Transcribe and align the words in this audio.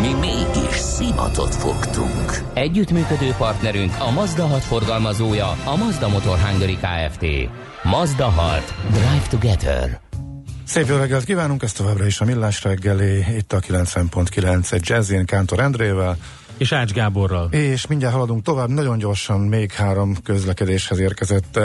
Mi 0.00 0.12
mégis 0.12 0.74
szimatot 0.74 1.54
fogtunk. 1.54 2.42
Együttműködő 2.54 3.34
partnerünk 3.38 3.92
a 3.98 4.10
Mazda 4.10 4.46
6 4.46 4.62
forgalmazója, 4.62 5.48
a 5.64 5.76
Mazda 5.76 6.08
Motor 6.08 6.38
Hungary 6.38 6.76
Kft. 6.76 7.26
Mazda 7.82 8.28
6. 8.28 8.74
Drive 8.90 9.26
Together. 9.30 10.00
Szép 10.66 10.86
jó 10.86 10.96
reggelt 10.96 11.24
kívánunk, 11.24 11.62
ez 11.62 11.72
továbbra 11.72 12.06
is 12.06 12.20
a 12.20 12.24
Millás 12.24 12.62
reggeli, 12.62 13.24
itt 13.36 13.52
a 13.52 13.60
90.9 13.60 14.72
egy 14.72 14.88
Jazzin 14.88 15.24
Kántor 15.24 15.60
Endrével, 15.60 16.16
és 16.56 16.72
Ács 16.72 16.92
Gáborral. 16.92 17.48
És 17.50 17.86
mindjárt 17.86 18.14
haladunk 18.14 18.42
tovább, 18.42 18.68
nagyon 18.68 18.98
gyorsan 18.98 19.40
még 19.40 19.72
három 19.72 20.16
közlekedéshez 20.22 20.98
érkezett 20.98 21.60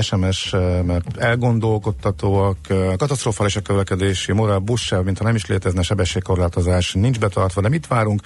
SMS, 0.00 0.50
mert 0.86 1.16
elgondolkodtatóak, 1.16 2.56
katasztrofális 2.96 3.56
a 3.56 3.60
közlekedési 3.60 4.32
moral, 4.32 4.58
buszsáv, 4.58 5.04
mintha 5.04 5.24
nem 5.24 5.34
is 5.34 5.46
létezne 5.46 5.82
sebességkorlátozás, 5.82 6.92
nincs 6.92 7.18
betartva, 7.18 7.60
de 7.60 7.68
mit 7.68 7.86
várunk, 7.86 8.20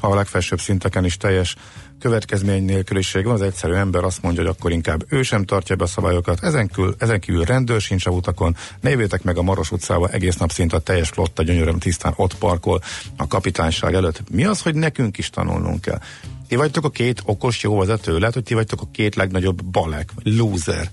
ha 0.00 0.08
a 0.08 0.14
legfelsőbb 0.14 0.60
szinteken 0.60 1.04
is 1.04 1.16
teljes 1.16 1.56
következmény 1.98 2.64
nélküliség 2.64 3.24
van, 3.24 3.34
az 3.34 3.42
egyszerű 3.42 3.72
ember 3.72 4.04
azt 4.04 4.22
mondja, 4.22 4.42
hogy 4.42 4.54
akkor 4.58 4.72
inkább 4.72 5.04
ő 5.08 5.22
sem 5.22 5.44
tartja 5.44 5.76
be 5.76 5.84
a 5.84 5.86
szabályokat, 5.86 6.42
ezen 6.42 6.68
kívül, 6.68 6.94
ezen 6.98 7.20
kívül 7.20 7.44
rendőr 7.44 7.80
sincs 7.80 8.06
a 8.06 8.10
utakon, 8.10 8.56
ne 8.80 8.94
meg 9.22 9.36
a 9.36 9.42
Maros 9.42 9.70
utcába, 9.70 10.08
egész 10.08 10.36
nap 10.36 10.50
szinte 10.50 10.76
a 10.76 10.78
teljes 10.78 11.08
flotta 11.08 11.42
gyönyörűen 11.42 11.78
tisztán 11.78 12.12
ott 12.16 12.34
parkol 12.34 12.80
a 13.16 13.26
kapitányság 13.26 13.94
előtt. 13.94 14.22
Mi 14.30 14.44
az, 14.44 14.62
hogy 14.62 14.74
nekünk 14.74 15.18
is 15.18 15.30
tanulnunk 15.30 15.80
kell? 15.80 16.00
Ti 16.48 16.56
vagytok 16.56 16.84
a 16.84 16.90
két 16.90 17.22
okos 17.24 17.62
jó 17.62 17.78
vezető, 17.78 18.18
lehet, 18.18 18.34
hogy 18.34 18.42
ti 18.42 18.54
vagytok 18.54 18.80
a 18.80 18.88
két 18.92 19.14
legnagyobb 19.14 19.64
balek, 19.64 20.10
loser. 20.22 20.90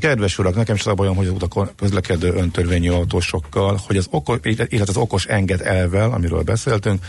Kedves 0.00 0.38
urak, 0.38 0.54
nekem 0.54 0.74
is 0.74 0.80
az 0.80 0.86
a 0.86 0.94
bajom, 0.94 1.16
hogy 1.16 1.26
az 1.26 1.32
utakon 1.32 1.70
közlekedő 1.76 2.32
öntörvényű 2.32 2.90
autósokkal, 2.90 3.80
hogy 3.86 3.96
az 3.96 4.06
okos, 4.10 4.38
illetve 4.42 4.84
az 4.86 4.96
okos 4.96 5.26
enged 5.26 5.60
elvel, 5.60 6.10
amiről 6.10 6.42
beszéltünk, 6.42 7.04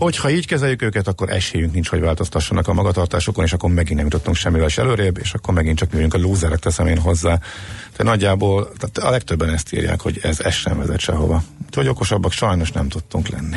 Hogyha 0.00 0.30
így 0.30 0.46
kezeljük 0.46 0.82
őket, 0.82 1.08
akkor 1.08 1.30
esélyünk 1.30 1.72
nincs, 1.72 1.88
hogy 1.88 2.00
változtassanak 2.00 2.68
a 2.68 2.72
magatartásokon, 2.72 3.44
és 3.44 3.52
akkor 3.52 3.70
megint 3.70 3.96
nem 3.96 4.04
jutottunk 4.04 4.36
semmivel 4.36 4.66
is 4.66 4.78
előrébb, 4.78 5.18
és 5.18 5.32
akkor 5.34 5.54
megint 5.54 5.78
csak 5.78 5.92
mi 5.92 6.06
a 6.10 6.18
lúzerek, 6.18 6.58
teszem 6.58 6.86
én 6.86 6.98
hozzá. 6.98 7.38
Tehát 7.92 8.12
nagyjából 8.12 8.72
tehát 8.78 8.98
a 8.98 9.10
legtöbben 9.10 9.48
ezt 9.48 9.72
írják, 9.72 10.00
hogy 10.00 10.18
ez, 10.22 10.40
ez 10.40 10.54
sem 10.54 10.78
vezet 10.78 10.98
sehova. 10.98 11.42
Úgyhogy 11.66 11.88
okosabbak 11.88 12.32
sajnos 12.32 12.72
nem 12.72 12.88
tudtunk 12.88 13.28
lenni. 13.28 13.56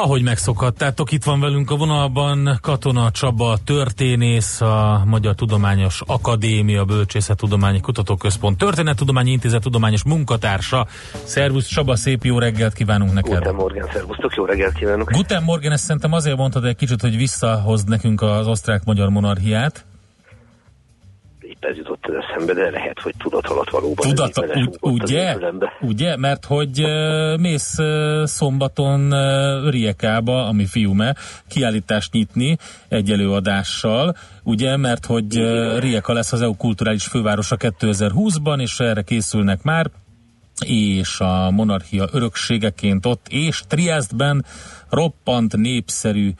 Ahogy 0.00 0.22
megszokhattátok, 0.22 1.12
itt 1.12 1.24
van 1.24 1.40
velünk 1.40 1.70
a 1.70 1.76
vonalban 1.76 2.58
Katona 2.60 3.10
Csaba, 3.10 3.56
történész, 3.64 4.60
a 4.60 5.02
Magyar 5.06 5.34
Tudományos 5.34 6.02
Akadémia 6.06 6.84
Bölcsészettudományi 6.84 7.80
Kutatóközpont 7.80 8.58
Történettudományi 8.58 9.30
Intézet 9.30 9.62
tudományos 9.62 10.04
munkatársa. 10.04 10.86
Szervusz 11.24 11.66
Csaba, 11.66 11.96
szép 11.96 12.24
jó 12.24 12.38
reggelt 12.38 12.72
kívánunk 12.72 13.12
neked! 13.12 13.38
Guten 13.38 13.54
Morgen, 13.54 13.88
szervusztok, 13.92 14.34
jó 14.34 14.44
reggelt 14.44 14.72
kívánok! 14.72 15.10
Guten 15.10 15.42
Morgen, 15.42 15.72
ezt 15.72 15.84
szerintem 15.84 16.12
azért 16.12 16.36
mondtad 16.36 16.64
egy 16.64 16.76
kicsit, 16.76 17.00
hogy 17.00 17.16
visszahozd 17.16 17.88
nekünk 17.88 18.22
az 18.22 18.46
osztrák-magyar 18.46 19.08
monarchiát 19.08 19.84
épp 21.58 21.70
ez 21.70 21.76
jutott 21.76 22.06
az 22.06 22.14
eszembe, 22.14 22.52
de 22.52 22.70
lehet, 22.70 23.00
hogy 23.00 23.14
tudat 23.18 23.46
alatt 23.46 23.70
valóban. 23.70 24.08
Tudat, 24.08 24.46
úgy, 24.56 24.76
ugye? 24.80 25.36
Ugye? 25.80 26.16
Mert 26.16 26.44
hogy 26.44 26.82
uh, 26.82 27.38
mész 27.38 27.78
uh, 27.78 28.24
szombaton 28.24 29.12
uh, 29.12 29.70
Riekába, 29.70 30.46
ami 30.46 30.66
fiume, 30.66 31.14
kiállítást 31.48 32.12
nyitni 32.12 32.56
egy 32.88 33.10
előadással, 33.10 34.16
ugye? 34.42 34.76
Mert 34.76 35.06
hogy 35.06 35.38
uh, 35.38 35.78
Rieka 35.78 36.12
lesz 36.12 36.32
az 36.32 36.42
EU 36.42 36.56
kulturális 36.56 37.04
fővárosa 37.04 37.56
2020-ban, 37.58 38.60
és 38.60 38.80
erre 38.80 39.02
készülnek 39.02 39.62
már 39.62 39.86
és 40.66 41.20
a 41.20 41.50
monarchia 41.50 42.08
örökségeként 42.12 43.06
ott, 43.06 43.26
és 43.28 43.62
Triestben 43.68 44.44
roppant 44.90 45.56
népszerű 45.56 46.32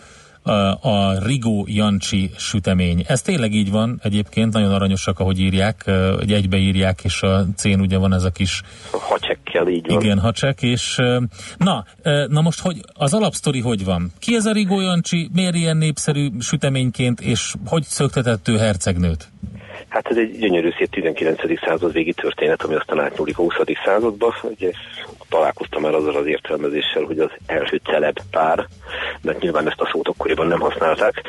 a 0.81 1.25
Rigó 1.25 1.65
Jancsi 1.69 2.31
sütemény. 2.37 3.05
Ez 3.07 3.23
tényleg 3.23 3.53
így 3.53 3.71
van 3.71 4.01
egyébként, 4.03 4.53
nagyon 4.53 4.73
aranyosak, 4.73 5.21
ahogy 5.21 5.41
írják, 5.41 5.91
hogy 6.19 6.33
egybeírják, 6.33 7.05
és 7.05 7.23
a 7.23 7.47
cén 7.57 7.81
ugye 7.81 7.99
van 7.99 8.15
ez 8.15 8.25
a 8.25 8.31
kis... 8.31 8.63
Hacsekkel 8.91 9.69
így 9.69 9.87
van. 9.87 10.01
Igen, 10.01 10.19
hacsek, 10.19 10.63
és 10.63 10.97
na, 11.57 11.85
na 12.29 12.41
most, 12.41 12.61
hogy 12.61 12.81
az 12.93 13.15
alapsztori 13.15 13.61
hogy 13.61 13.85
van? 13.85 14.13
Ki 14.19 14.35
ez 14.35 14.47
a 14.47 14.53
Rigó 14.53 14.81
Jancsi, 14.81 15.31
miért 15.33 15.55
ilyen 15.55 15.77
népszerű 15.77 16.29
süteményként, 16.41 17.21
és 17.21 17.55
hogy 17.67 17.83
szöktetett 17.83 18.49
ő 18.49 18.57
hercegnőt? 18.57 19.29
Hát 19.89 20.07
ez 20.07 20.17
egy 20.17 20.39
gyönyörű 20.39 20.71
szép 20.79 20.91
19. 20.91 21.41
század 21.65 21.93
végi 21.93 22.13
történet, 22.13 22.63
ami 22.63 22.75
aztán 22.75 23.01
átnyúlik 23.01 23.39
a 23.39 23.43
20. 23.43 23.55
századba. 23.85 24.35
Ugye 24.43 24.71
találkoztam 25.29 25.85
el 25.85 25.95
azzal 25.95 26.17
az 26.17 26.27
értelmezéssel, 26.27 27.03
hogy 27.03 27.19
az 27.19 27.31
első 27.47 27.81
celeb 27.85 28.19
pár, 28.31 28.67
mert 29.23 29.41
nyilván 29.41 29.69
ezt 29.69 29.81
a 29.81 29.89
szót 29.93 30.09
akkoriban 30.09 30.47
nem 30.47 30.61
használták. 30.61 31.23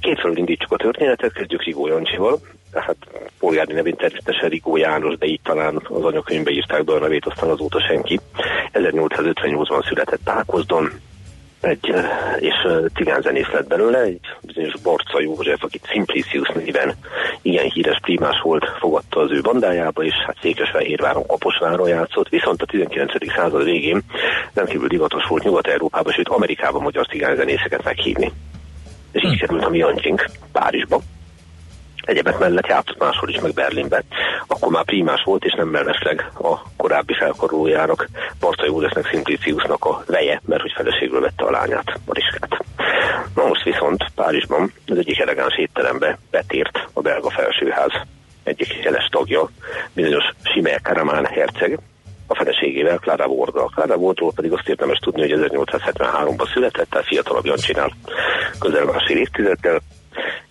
Kétfelől 0.00 0.36
indítsuk 0.36 0.72
a 0.72 0.76
történetet, 0.76 1.32
kezdjük 1.32 1.62
Rigó 1.62 1.86
Jancsival, 1.86 2.40
hát 2.72 2.96
polgári 3.38 3.72
nevén 3.72 3.96
természetesen 3.96 4.48
Rigó 4.48 4.76
János, 4.76 5.18
de 5.18 5.26
így 5.26 5.40
talán 5.42 5.76
az 5.88 6.04
anyakönyvbe 6.04 6.50
írták 6.50 6.84
be 6.84 6.92
a 6.92 6.98
nevét, 6.98 7.26
aztán 7.26 7.50
azóta 7.50 7.80
senki. 7.80 8.20
1858-ban 8.72 9.88
született 9.88 10.20
Pákozdon, 10.24 10.90
egy, 11.64 11.94
és 12.38 12.54
cigánzenész 12.94 13.50
lett 13.52 13.68
belőle, 13.68 14.00
egy 14.00 14.20
bizonyos 14.42 14.80
Barca 14.82 15.20
József, 15.20 15.62
aki 15.62 15.80
Simplicius 15.82 16.48
néven 16.48 16.94
igen 17.42 17.70
híres 17.70 17.98
primás 18.02 18.40
volt, 18.42 18.68
fogadta 18.78 19.20
az 19.20 19.30
ő 19.30 19.40
bandájába, 19.40 20.04
és 20.04 20.14
hát 20.26 20.36
Székesfehérváron, 20.40 21.26
Kaposváron 21.26 21.88
játszott, 21.88 22.28
viszont 22.28 22.62
a 22.62 22.66
19. 22.66 23.12
század 23.36 23.64
végén 23.64 24.02
rendkívül 24.54 24.88
divatos 24.88 25.26
volt 25.28 25.42
Nyugat-Európában, 25.42 26.12
sőt 26.12 26.28
Amerikában 26.28 26.82
magyar 26.82 27.06
cigányzenészeket 27.06 27.84
meghívni. 27.84 28.32
És 29.12 29.22
így 29.22 29.38
került 29.38 29.64
a 29.64 29.70
mi 29.70 29.84
Párizsba 30.52 31.00
egyebek 32.04 32.38
mellett 32.38 32.66
játszott 32.66 32.98
máshol 32.98 33.28
is, 33.28 33.40
meg 33.40 33.52
Berlinben. 33.52 34.04
Akkor 34.46 34.72
már 34.72 34.84
primás 34.84 35.22
volt, 35.24 35.44
és 35.44 35.52
nem 35.52 35.68
mellesleg 35.68 36.30
a 36.38 36.58
korábbi 36.76 37.14
felkarolójának, 37.14 38.08
Barta 38.40 38.64
Józsefnek, 38.64 39.06
Simpliciusnak 39.06 39.84
a 39.84 40.02
veje, 40.06 40.40
mert 40.46 40.62
hogy 40.62 40.72
feleségről 40.76 41.20
vette 41.20 41.44
a 41.44 41.50
lányát, 41.50 42.00
Mariskát. 42.06 42.64
Na 43.34 43.46
most 43.46 43.62
viszont 43.62 44.04
Párizsban 44.14 44.72
az 44.86 44.98
egyik 44.98 45.20
elegáns 45.20 45.56
étterembe 45.56 46.18
betért 46.30 46.88
a 46.92 47.00
belga 47.00 47.30
felsőház 47.30 47.92
egyik 48.42 48.82
jeles 48.82 49.08
tagja, 49.10 49.50
bizonyos 49.92 50.24
Simel 50.42 50.80
Karamán 50.82 51.24
herceg, 51.24 51.78
a 52.26 52.34
feleségével, 52.34 52.98
Clara 52.98 53.26
Wardal. 53.26 53.70
Clara 53.74 53.96
Wardról 53.96 54.32
pedig 54.34 54.52
azt 54.52 54.68
érdemes 54.68 54.98
tudni, 54.98 55.20
hogy 55.20 55.50
1873-ban 55.50 56.52
született, 56.52 56.90
tehát 56.90 57.06
fiatalabb 57.06 57.44
Jancsinál 57.44 57.92
közel 58.58 58.84
másfél 58.84 59.16
évtizeddel, 59.16 59.80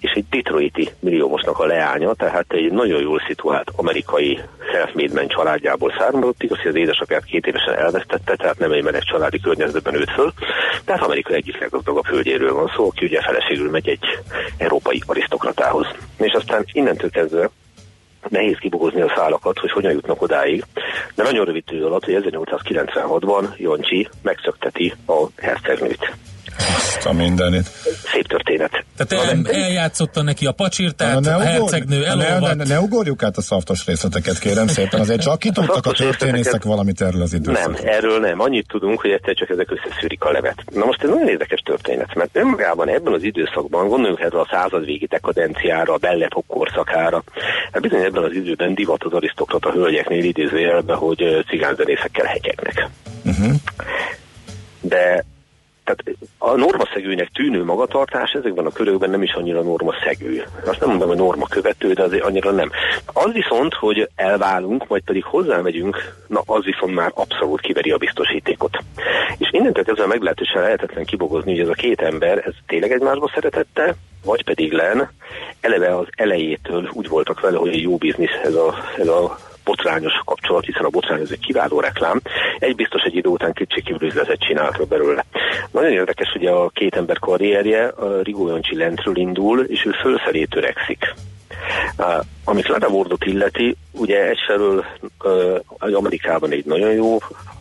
és 0.04 0.12
egy 0.12 0.26
detroiti 0.30 0.90
milliómosnak 1.00 1.60
a 1.60 1.66
leánya, 1.66 2.14
tehát 2.14 2.46
egy 2.48 2.72
nagyon 2.72 3.02
jól 3.02 3.22
szituált 3.28 3.72
amerikai 3.76 4.40
man 5.14 5.28
családjából 5.28 5.94
származott, 5.98 6.44
igaz, 6.44 6.58
hogy 6.58 6.68
az 6.68 6.76
édesapját 6.76 7.24
két 7.24 7.46
évesen 7.46 7.76
elvesztette, 7.76 8.36
tehát 8.36 8.60
nem 8.60 8.72
egy 8.72 8.84
meleg 8.84 9.04
családi 9.04 9.40
környezetben 9.40 9.96
őt 9.96 10.12
föl, 10.12 10.34
tehát 10.86 11.02
Amerika 11.02 11.34
egyik 11.34 11.60
leggazdagabb 11.60 12.08
hölgyéről 12.08 12.54
van 12.54 12.72
szó, 12.76 12.88
aki 12.88 13.06
ugye 13.06 13.22
feleségül 13.22 13.70
megy 13.70 13.88
egy 13.88 14.06
európai 14.58 15.04
arisztokratához. 15.06 15.88
És 16.18 16.32
aztán 16.32 16.66
innentől 16.72 17.10
kezdve 17.10 17.50
nehéz 18.30 18.58
kibogozni 18.58 19.02
a 19.02 19.14
szálakat, 19.16 19.60
hogy 19.60 19.72
hogyan 19.72 19.92
jutnak 19.92 20.22
odáig, 20.22 20.64
de 21.16 21.24
nagyon 21.24 21.46
rövid 21.46 21.64
idő 21.72 21.86
alatt, 21.86 22.06
hogy 22.06 22.32
1896-ban 22.32 23.58
Jancsi 23.58 24.08
megszökteti 24.22 24.94
a 25.08 25.26
hercegnőt 25.38 26.14
Azt 26.58 27.06
a 27.06 27.14
mindenit. 27.14 27.70
Szép 28.12 28.28
történet. 28.28 28.86
Tehát 28.98 29.30
el, 29.30 29.62
eljátszotta 29.64 30.22
neki 30.22 30.46
a 30.46 30.52
pacsirtát, 30.52 31.20
ne, 31.20 31.30
ne 31.30 31.36
a 31.36 31.40
hercegnő 31.40 32.06
elolvadt. 32.06 32.56
Ne, 32.56 32.64
ne, 32.64 32.74
ne 32.74 32.80
ugorjuk 32.80 33.24
át 33.24 33.38
a 33.38 33.42
szaftos 33.42 33.86
részleteket, 33.86 34.40
kérem 34.40 34.68
szépen. 34.68 35.00
Azért 35.00 35.22
csak 35.22 35.40
ki 35.40 35.52
tudtak 35.52 35.86
a, 35.86 35.90
a 35.90 35.94
történészek 35.94 36.64
valamit 36.64 37.02
erről 37.02 37.22
az 37.22 37.34
időszakról. 37.34 37.74
Nem, 37.74 37.94
erről 37.94 38.20
nem. 38.20 38.40
Annyit 38.40 38.68
tudunk, 38.68 39.02
hogy 39.02 39.12
egyszer 39.12 39.34
csak 39.34 39.50
ezek 39.50 39.72
összeszűrik 39.72 40.24
a 40.24 40.32
levet. 40.32 40.64
Na 40.74 40.86
most 40.86 41.04
ez 41.04 41.10
nagyon 41.10 41.28
érdekes 41.28 41.62
történet, 41.66 42.16
mert 42.16 42.30
önmagában 42.34 42.90
ebben 42.90 43.14
az 43.14 43.24
időszakban, 43.24 43.88
gondoljunk 43.88 44.20
erre 44.20 44.40
a 44.40 44.48
század 44.52 44.86
végi 44.86 45.06
dekadenciára, 45.06 45.94
a 45.94 45.98
bellepok 45.98 46.46
korszakára, 46.48 47.24
hát 47.72 47.82
bizony 47.82 48.04
ebben 48.04 48.24
az 48.24 48.34
időben 48.34 48.74
divat 48.74 49.04
az 49.04 49.14
arisztokrata 49.14 49.72
hölgyeknél 49.72 50.24
idézőjelben, 50.24 50.98
hogy 50.98 51.46
cigányzenészekkel 51.48 52.26
hegyeknek. 52.26 52.90
Uh-huh. 53.26 53.54
De 54.82 55.26
tehát 55.84 56.18
a 56.38 56.56
normaszegőnek 56.56 57.30
tűnő 57.34 57.64
magatartás 57.64 58.32
ezekben 58.32 58.66
a 58.66 58.72
körökben 58.72 59.10
nem 59.10 59.24
is 59.24 59.34
annyira 59.34 59.62
normaszegő. 59.62 60.44
Azt 60.66 60.80
nem 60.80 60.90
mondom, 60.90 61.08
hogy 61.08 61.18
norma 61.18 61.46
követő, 61.48 61.94
de 61.94 62.04
azért 62.04 62.24
annyira 62.24 62.52
nem. 62.52 62.72
Az 63.06 63.32
viszont, 63.32 63.74
hogy 63.74 64.10
elválunk, 64.16 64.88
majd 64.88 65.04
pedig 65.04 65.24
hozzámegyünk, 65.24 66.16
na 66.28 66.42
az 66.46 66.64
viszont 66.64 66.94
már 66.94 67.12
abszolút 67.14 67.62
kiveri 67.62 67.92
a 67.92 67.98
biztosítékot. 67.98 68.78
És 69.38 69.50
innentől 69.52 69.84
kezdve 69.84 70.06
meglehetősen 70.06 70.62
lehetetlen 70.62 71.06
kibogozni, 71.06 71.52
hogy 71.52 71.60
ez 71.60 71.68
a 71.68 71.74
két 71.74 72.02
ember, 72.02 72.38
ez 72.38 72.54
tényleg 72.68 72.92
egymásba 72.92 73.32
szeretette, 73.34 73.96
vagy 74.26 74.44
pedig 74.44 74.72
len, 74.72 75.12
eleve 75.62 75.98
az 75.98 76.08
elejétől 76.16 76.90
úgy 76.94 77.08
voltak 77.08 77.40
vele, 77.40 77.58
hogy 77.58 77.82
jó 77.82 77.98
biznisz 77.98 78.40
ez 78.44 78.54
a, 78.54 78.76
ez 78.98 79.08
a 79.08 79.38
botrányos 79.64 80.14
kapcsolat, 80.26 80.66
hiszen 80.66 80.84
a 80.84 80.90
botrány 80.90 81.22
ez 81.22 81.32
egy 81.32 81.40
kiváló 81.40 81.80
reklám. 81.80 82.22
Egy 82.60 82.76
biztos 82.76 83.02
egy 83.02 83.16
idő 83.16 83.30
után 83.30 83.54
kétségkívül 83.54 84.08
üzletet 84.08 84.40
csináltak 84.40 84.88
belőle. 84.88 85.26
Nagyon 85.72 85.92
érdekes, 85.92 86.30
hogy 86.32 86.46
a 86.46 86.70
két 86.70 86.96
ember 86.96 87.20
karrierje 87.20 87.88
a 87.88 88.22
Rigó 88.22 88.48
Jancsi 88.48 88.76
lentről 88.76 89.18
indul, 89.18 89.64
és 89.64 89.86
ő 89.86 89.92
fölfelé 90.02 90.44
törekszik. 90.44 91.14
Uh, 91.98 92.26
ami 92.44 92.62
Clara 92.62 92.88
Wardot 92.88 93.26
illeti, 93.26 93.76
ugye 93.92 94.28
egyfelől 94.30 94.86
uh, 95.24 95.96
Amerikában 95.96 96.52
egy 96.52 96.66
nagyon 96.66 96.92
jó 96.92 97.18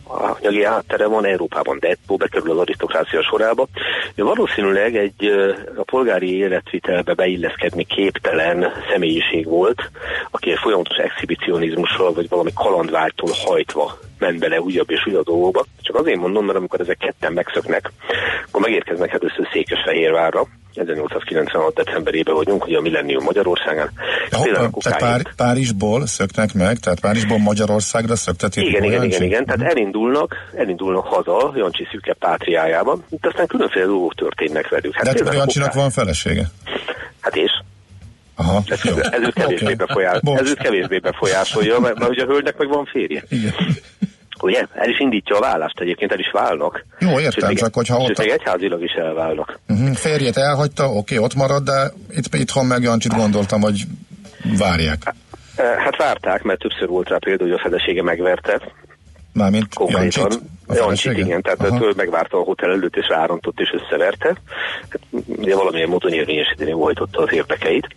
anyagi 0.07 0.63
háttere 0.63 1.07
van, 1.07 1.25
Európában 1.25 1.77
dettó 1.79 2.15
bekerül 2.15 2.51
az 2.51 2.57
arisztokrácia 2.57 3.23
sorába. 3.23 3.67
Ő 4.15 4.23
valószínűleg 4.23 4.95
egy 4.95 5.25
a 5.75 5.83
polgári 5.83 6.37
életvitelbe 6.37 7.13
beilleszkedni 7.13 7.83
képtelen 7.83 8.71
személyiség 8.91 9.45
volt, 9.45 9.81
aki 10.31 10.51
egy 10.51 10.59
folyamatos 10.61 10.97
exhibicionizmussal 10.97 12.13
vagy 12.13 12.29
valami 12.29 12.51
kalandvágytól 12.55 13.31
hajtva 13.45 13.97
ment 14.19 14.39
bele 14.39 14.61
újabb 14.61 14.89
és 14.91 15.05
újabb 15.07 15.25
dolgokba. 15.25 15.65
Csak 15.81 15.95
azért 15.95 16.19
mondom, 16.19 16.45
mert 16.45 16.57
amikor 16.57 16.79
ezek 16.79 16.97
ketten 16.97 17.33
megszöknek, 17.33 17.91
akkor 18.47 18.61
megérkeznek 18.61 19.13
először 19.13 19.47
Székesfehérvárra, 19.51 20.47
1896. 20.75 21.73
decemberében 21.73 22.35
vagyunk, 22.35 22.65
ugye 22.65 22.77
a 22.77 22.81
Millennium 22.81 23.23
Magyarországán. 23.23 23.91
Ja, 24.29 24.69
tehát 24.79 24.99
Pár, 24.99 25.21
Párizsból 25.35 26.05
szöknek 26.05 26.53
meg, 26.53 26.77
tehát 26.77 26.99
Párizsból 26.99 27.37
Magyarországra 27.37 28.15
szöktetik. 28.15 28.63
Igen, 28.63 28.83
igen, 28.83 29.03
igen, 29.03 29.21
igen, 29.21 29.45
tehát 29.45 29.61
elindulnak, 29.61 30.35
elindulnak 30.55 31.05
haza 31.05 31.53
Jancsi 31.55 31.87
szűke 31.91 32.13
pátriájába, 32.13 32.99
itt 33.09 33.25
aztán 33.25 33.47
különféle 33.47 33.85
dolgok 33.85 34.13
történnek 34.15 34.69
velük. 34.69 34.95
Hát 34.95 35.13
De 35.13 35.25
hát 35.25 35.33
Jancsinak 35.33 35.73
van 35.73 35.89
felesége? 35.89 36.49
Hát 37.19 37.35
és? 37.35 37.51
Aha, 38.35 38.63
ez, 38.65 38.79
ez 38.85 39.21
őt 39.21 39.33
kevésbé, 39.33 39.63
okay. 39.63 39.75
befolyás, 39.75 40.19
ez 40.23 40.49
őt 40.49 40.57
kevésbé 40.57 40.97
befolyásolja, 40.97 41.79
mert, 41.79 41.99
mert 41.99 42.11
ugye 42.11 42.23
a 42.23 42.25
hölgynek 42.25 42.57
meg 42.57 42.67
van 42.67 42.85
férje. 42.85 43.23
Igen. 43.29 43.53
Ugye? 44.41 44.65
El 44.73 44.89
is 44.89 44.99
indítja 44.99 45.35
a 45.35 45.39
vállást, 45.39 45.79
egyébként 45.79 46.11
el 46.11 46.19
is 46.19 46.31
válnak. 46.31 46.85
Jó, 46.99 47.19
értem, 47.19 47.49
sőt, 47.49 47.57
csak 47.57 47.73
hogyha 47.73 47.97
ott... 47.97 48.07
Sőt, 48.07 48.19
egyházilag 48.19 48.83
is 48.83 48.91
elválnak. 48.91 49.59
Uh-huh. 49.67 49.93
Férjét 49.95 50.37
elhagyta, 50.37 50.89
oké, 50.89 51.17
ott 51.17 51.35
marad, 51.35 51.63
de 51.63 51.91
itt, 52.09 52.35
itthon 52.35 52.65
meg 52.65 52.81
Jancsit 52.81 53.13
gondoltam, 53.15 53.61
hogy 53.61 53.83
várják. 54.57 55.13
Hát 55.57 55.97
várták, 55.97 56.43
mert 56.43 56.59
többször 56.59 56.87
volt 56.87 57.09
rá 57.09 57.17
például, 57.17 57.49
hogy 57.49 57.59
a 57.59 57.61
felesége 57.63 58.03
megverte, 58.03 58.61
Mármint 59.33 59.73
Konkrétan, 59.73 60.03
Jancsit, 60.03 60.41
igen, 61.03 61.41
tehát 61.41 61.59
Aha. 61.59 61.93
megvárta 61.95 62.37
a 62.37 62.43
hotel 62.43 62.71
előtt, 62.71 62.95
és 62.95 63.07
rárontott, 63.07 63.59
és 63.59 63.73
összeverte. 63.73 64.27
Hát, 64.89 64.99
ugye 65.25 65.55
valamilyen 65.55 65.89
módon 65.89 66.13
érvényesíteni 66.13 66.71
hajtotta 66.71 67.21
az 67.21 67.33
érdekeit. 67.33 67.87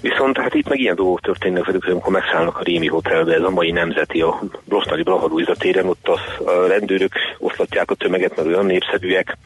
Viszont 0.00 0.36
hát 0.36 0.54
itt 0.54 0.68
meg 0.68 0.78
ilyen 0.78 0.94
dolgok 0.94 1.20
történnek 1.20 1.64
velük, 1.64 1.82
hogy 1.82 1.92
amikor 1.92 2.12
megszállnak 2.12 2.58
a 2.58 2.62
Rémi 2.62 2.86
Hotelbe, 2.86 3.34
ez 3.34 3.42
a 3.42 3.50
mai 3.50 3.70
nemzeti, 3.70 4.20
a 4.20 4.40
Brosnali 4.64 5.02
Blaha 5.02 5.54
téren, 5.58 5.86
ott 5.86 6.08
a, 6.08 6.18
a 6.44 6.66
rendőrök 6.66 7.12
oszlatják 7.38 7.90
a 7.90 7.94
tömeget, 7.94 8.36
mert 8.36 8.48
olyan 8.48 8.66
népszerűek, 8.66 9.36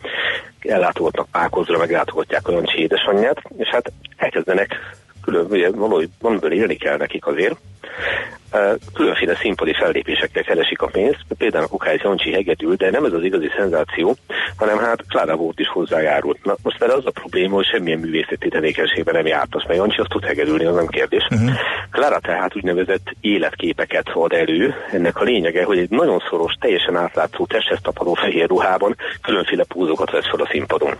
ellátogatnak 0.60 1.28
Pákozra, 1.30 1.78
meglátogatják 1.78 2.48
a 2.48 2.52
Jancsi 2.52 2.78
édesanyját, 2.78 3.42
és 3.56 3.68
hát 3.68 3.92
elkezdenek 4.16 4.76
külön, 5.24 5.46
ugye 5.50 5.70
valamiből 6.20 6.52
élni 6.52 6.76
kell 6.76 6.96
nekik 6.96 7.26
azért, 7.26 7.56
különféle 8.94 9.34
színpadi 9.34 9.74
fellépésekkel 9.74 10.42
keresik 10.42 10.82
a 10.82 10.86
pénzt, 10.86 11.24
például 11.38 11.64
a 11.64 11.68
Kukály 11.68 11.98
Jancsi 12.02 12.32
hegedül, 12.32 12.74
de 12.74 12.90
nem 12.90 13.04
ez 13.04 13.12
az 13.12 13.22
igazi 13.22 13.50
szenzáció, 13.56 14.16
hanem 14.56 14.78
hát 14.78 15.04
Klára 15.08 15.36
volt 15.36 15.60
is 15.60 15.68
hozzájárult. 15.68 16.44
Na, 16.44 16.54
most 16.62 16.78
vele 16.78 16.94
az 16.94 17.06
a 17.06 17.10
probléma, 17.10 17.54
hogy 17.54 17.64
semmilyen 17.64 17.98
művészeti 17.98 18.48
tevékenységben 18.48 19.14
nem 19.14 19.26
jártas, 19.26 19.64
mert 19.66 19.78
Jancsi 19.78 20.00
azt 20.00 20.08
tud 20.08 20.24
hegedülni, 20.24 20.64
az 20.64 20.74
nem 20.74 20.86
kérdés. 20.86 21.26
Uh-huh. 21.30 21.50
Klára 21.90 22.18
tehát 22.18 22.56
úgynevezett 22.56 23.14
életképeket 23.20 24.08
ad 24.12 24.32
elő. 24.32 24.74
Ennek 24.92 25.20
a 25.20 25.24
lényege, 25.24 25.64
hogy 25.64 25.78
egy 25.78 25.90
nagyon 25.90 26.22
szoros, 26.30 26.54
teljesen 26.60 26.96
átlátszó, 26.96 27.46
testhez 27.46 27.78
tapadó 27.82 28.14
fehér 28.14 28.48
ruhában 28.48 28.96
különféle 29.22 29.64
púzokat 29.64 30.10
vesz 30.10 30.28
fel 30.30 30.40
a 30.40 30.48
színpadon. 30.50 30.96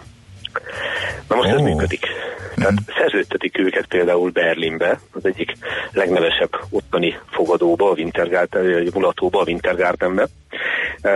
Na 1.29 1.37
most 1.37 1.49
oh. 1.49 1.55
ez 1.55 1.61
működik. 1.61 2.07
Tehát 2.55 2.75
szerződtetik 2.99 3.59
őket 3.59 3.87
például 3.87 4.31
Berlinbe, 4.31 4.99
az 5.13 5.25
egyik 5.25 5.53
legnevesebb 5.93 6.51
ottani 6.71 7.19
fogadóba, 7.31 7.91
a 7.91 7.95
Wintergarten, 7.95 8.89
mulatóba, 8.95 9.41
a 9.41 9.45
Wintergartenbe. 9.47 10.27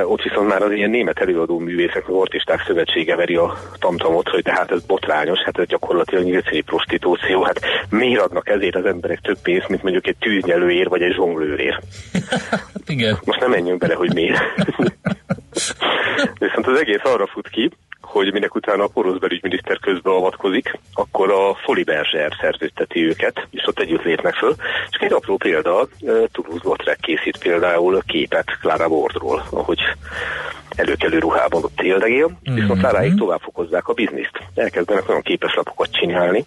Ott 0.04 0.22
viszont 0.22 0.48
már 0.48 0.62
az 0.62 0.70
ilyen 0.72 0.90
német 0.90 1.18
előadó 1.18 1.58
művészek, 1.58 2.08
az 2.08 2.14
artisták 2.14 2.62
szövetsége 2.66 3.16
veri 3.16 3.36
a 3.36 3.58
tamtamot, 3.78 4.28
hogy 4.28 4.42
tehát 4.42 4.70
ez 4.70 4.82
botrányos, 4.86 5.38
hát 5.44 5.58
ez 5.58 5.66
gyakorlatilag 5.66 6.24
nyílcéni 6.24 6.60
prostitúció, 6.60 7.42
hát 7.42 7.60
miért 7.90 8.20
adnak 8.20 8.48
ezért 8.48 8.76
az 8.76 8.84
emberek 8.84 9.20
több 9.20 9.38
pénzt, 9.42 9.68
mint 9.68 9.82
mondjuk 9.82 10.06
egy 10.06 10.16
tűznyelőér 10.18 10.88
vagy 10.88 11.02
egy 11.02 11.14
zsonglőrér. 11.14 11.78
Igen. 12.86 13.18
Most 13.24 13.40
nem 13.40 13.50
menjünk 13.50 13.78
bele, 13.78 13.94
hogy 13.94 14.14
miért. 14.14 14.42
Viszont 16.38 16.66
az 16.66 16.80
egész 16.80 17.04
arra 17.04 17.26
fut 17.26 17.48
ki, 17.48 17.70
hogy 18.18 18.32
minek 18.32 18.54
utána 18.54 18.84
a 18.84 18.88
porosz 18.88 19.18
belügyminiszter 19.18 19.78
közbeavatkozik, 19.78 20.78
akkor 20.94 21.30
a 21.30 21.54
Foli 21.54 21.84
Berzser 21.84 22.32
szerződteti 22.40 23.06
őket, 23.06 23.46
és 23.50 23.66
ott 23.66 23.78
együtt 23.78 24.02
lépnek 24.02 24.34
föl. 24.34 24.54
És 24.90 24.96
egy 25.00 25.12
apró 25.12 25.36
példa, 25.36 25.88
Toulouse-Lautrec 26.32 27.00
készít 27.00 27.38
például 27.38 28.02
képet 28.06 28.58
Clara 28.60 28.86
Wardról, 28.86 29.46
ahogy 29.50 29.78
előkelő 30.76 31.18
ruhában 31.18 31.64
ott 31.64 31.80
éldegél, 31.80 32.26
mm-hmm. 32.26 32.60
viszont 32.60 32.80
Cláráig 32.80 33.14
tovább 33.14 33.40
fokozzák 33.40 33.88
a 33.88 33.92
bizniszt. 33.92 34.38
Elkezdenek 34.54 35.08
olyan 35.08 35.22
képeslapokat 35.22 35.92
csinálni, 35.92 36.44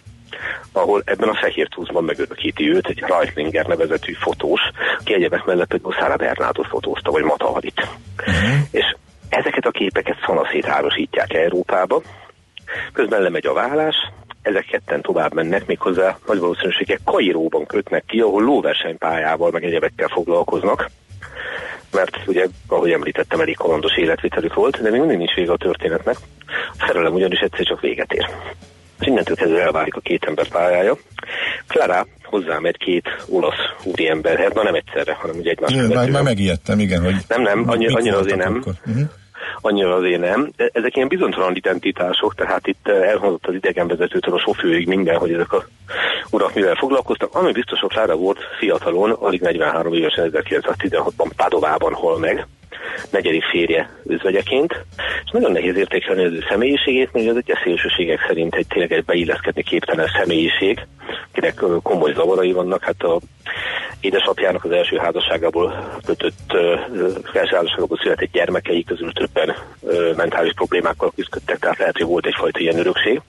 ahol 0.72 1.02
ebben 1.04 1.28
a 1.28 1.38
fehér 1.40 1.68
túszban 1.68 2.04
megörökíti 2.04 2.70
őt 2.70 2.86
egy 2.86 2.98
Reitlinger 2.98 3.66
nevezetű 3.66 4.12
fotós, 4.12 4.60
aki 4.98 5.14
egyebek 5.14 5.44
mellett 5.44 5.72
egy 5.72 5.82
Szára 5.98 6.16
Bernádot 6.16 6.66
fotózta, 6.66 7.10
vagy 7.10 7.22
Mataharit. 7.22 7.88
Uh-huh. 8.18 8.58
És 8.70 8.96
Ezeket 9.32 9.66
a 9.66 9.70
képeket 9.70 10.16
szanaszét 10.26 10.66
árosítják 10.66 11.32
Európába, 11.32 12.02
közben 12.92 13.22
lemegy 13.22 13.46
a 13.46 13.52
vállás, 13.52 13.94
ezek 14.42 14.64
ketten 14.64 15.00
tovább 15.00 15.34
mennek, 15.34 15.66
méghozzá 15.66 16.18
nagy 16.26 16.38
valószínűséggel 16.38 16.98
Kairóban 17.04 17.66
kötnek 17.66 18.04
ki, 18.06 18.20
ahol 18.20 18.42
lóversenypályával 18.42 19.50
meg 19.50 19.64
egyebekkel 19.64 20.08
foglalkoznak, 20.08 20.90
mert 21.92 22.18
ugye, 22.26 22.46
ahogy 22.68 22.90
említettem, 22.90 23.40
elég 23.40 23.56
kalandos 23.56 23.96
életvitelük 23.96 24.54
volt, 24.54 24.82
de 24.82 24.90
még 24.90 25.00
mindig 25.00 25.18
nincs 25.18 25.34
vége 25.34 25.52
a 25.52 25.56
történetnek. 25.56 26.16
A 26.78 26.84
szerelem 26.86 27.12
ugyanis 27.12 27.38
egyszer 27.38 27.64
csak 27.64 27.80
véget 27.80 28.12
ér. 28.12 28.28
És 29.00 29.06
innentől 29.06 29.36
kezdve 29.36 29.62
elválik 29.62 29.94
a 29.94 30.00
két 30.00 30.24
ember 30.24 30.48
pályája. 30.48 30.96
Clara 31.66 32.06
hozzámegy 32.22 32.76
két 32.76 33.08
olasz 33.28 33.84
úriemberhez, 33.84 34.52
na 34.52 34.62
nem 34.62 34.74
egyszerre, 34.74 35.14
hanem 35.14 35.36
ugye 35.36 35.50
egymás 35.50 35.72
Jö, 35.72 35.86
már, 35.86 36.10
már 36.10 36.22
megijedtem, 36.22 36.78
igen, 36.78 37.02
hogy 37.02 37.14
nem, 37.28 37.42
nem, 37.42 37.68
annyi, 37.68 37.86
annyira 37.86 38.18
azért 38.18 38.38
nem. 38.38 38.56
Uh-huh 38.56 39.10
annyira 39.60 39.94
azért 39.94 40.20
nem. 40.20 40.50
Ezek 40.56 40.96
ilyen 40.96 41.08
bizonytalan 41.08 41.56
identitások, 41.56 42.34
tehát 42.34 42.66
itt 42.66 42.88
eh, 42.88 43.08
elhangzott 43.08 43.46
az 43.46 43.54
idegenvezetőtől 43.54 44.34
a 44.34 44.40
sofőrig 44.40 44.86
minden, 44.86 45.16
hogy 45.16 45.32
ezek 45.32 45.52
a 45.52 45.64
urak 46.30 46.54
mivel 46.54 46.74
foglalkoztak. 46.74 47.34
Ami 47.34 47.52
biztos, 47.52 47.80
hogy 47.80 47.90
Klára 47.90 48.16
volt 48.16 48.38
fiatalon, 48.58 49.10
alig 49.10 49.40
43 49.40 49.92
évesen 49.92 50.30
1916-ban 50.32 51.30
Padovában 51.36 51.92
hol 51.92 52.18
meg, 52.18 52.46
negyedik 53.10 53.44
férje 53.44 53.90
özvegyeként, 54.04 54.84
és 55.24 55.30
nagyon 55.30 55.52
nehéz 55.52 55.76
értékelni 55.76 56.24
az 56.24 56.32
ő 56.32 56.44
személyiségét, 56.48 57.12
mert 57.12 57.28
az 57.28 57.36
egyes 57.36 57.60
szélsőségek 57.64 58.24
szerint 58.26 58.54
egy 58.54 58.66
tényleg 58.66 58.92
egy 58.92 59.04
beilleszkedni 59.04 59.62
képtelen 59.62 60.08
személyiség, 60.18 60.86
akinek 61.30 61.54
komoly 61.82 62.12
zavarai 62.12 62.52
vannak, 62.52 62.82
hát 62.82 63.02
a 63.02 63.20
édesapjának 64.02 64.64
az 64.64 64.70
első 64.70 64.96
házasságából 64.96 65.98
kötött, 66.06 66.52
első 67.32 67.54
házasságából 67.56 67.98
született 68.02 68.32
gyermekei 68.32 68.84
közül 68.84 69.12
többen 69.12 69.54
mentális 70.16 70.52
problémákkal 70.54 71.12
küzdöttek, 71.16 71.58
tehát 71.58 71.78
lehet, 71.78 71.96
hogy 71.96 72.06
volt 72.06 72.26
egyfajta 72.26 72.58
ilyen 72.58 72.78
örökség. 72.78 73.20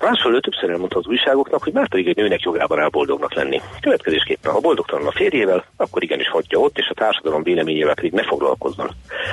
Másfelől 0.00 0.40
többször 0.40 0.70
elmondta 0.70 0.98
az 0.98 1.06
újságoknak, 1.06 1.62
hogy 1.62 1.72
már 1.72 1.88
pedig 1.88 2.08
egy 2.08 2.16
nőnek 2.16 2.40
jogában 2.40 2.78
áll 2.78 2.88
boldognak 2.88 3.34
lenni. 3.34 3.60
Következésképpen, 3.80 4.52
ha 4.52 4.60
boldogtalan 4.60 5.06
a 5.06 5.12
férjével, 5.12 5.64
akkor 5.76 6.02
igenis 6.02 6.28
hagyja 6.28 6.58
ott, 6.58 6.78
és 6.78 6.88
a 6.90 6.94
társadalom 6.94 7.42
véleményével 7.42 7.94
pedig 7.94 8.12
ne 8.12 8.22
foglalkozzon. 8.22 8.90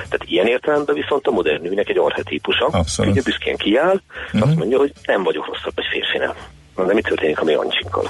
Tehát 0.10 0.26
ilyen 0.26 0.48
értelemben 0.48 0.96
viszont 0.96 1.28
a 1.28 1.32
modern 1.32 1.62
nőnek 1.62 1.90
egy 1.90 1.98
archetípusa, 1.98 2.70
hogy 2.96 3.24
büszkén 3.24 3.58
kiáll, 3.58 4.02
uh-huh. 4.26 4.42
azt 4.50 4.56
mondja, 4.56 4.78
hogy 4.78 4.92
nem 5.06 5.24
vagyok 5.24 5.48
rosszabb 5.48 5.74
egy 5.76 5.88
férfinál. 5.92 6.36
Na 6.76 6.86
de 6.86 6.94
mi 6.94 7.02
történik 7.02 7.40
a 7.40 7.44
mi 7.44 7.52
Jancsinkkal? 7.52 8.10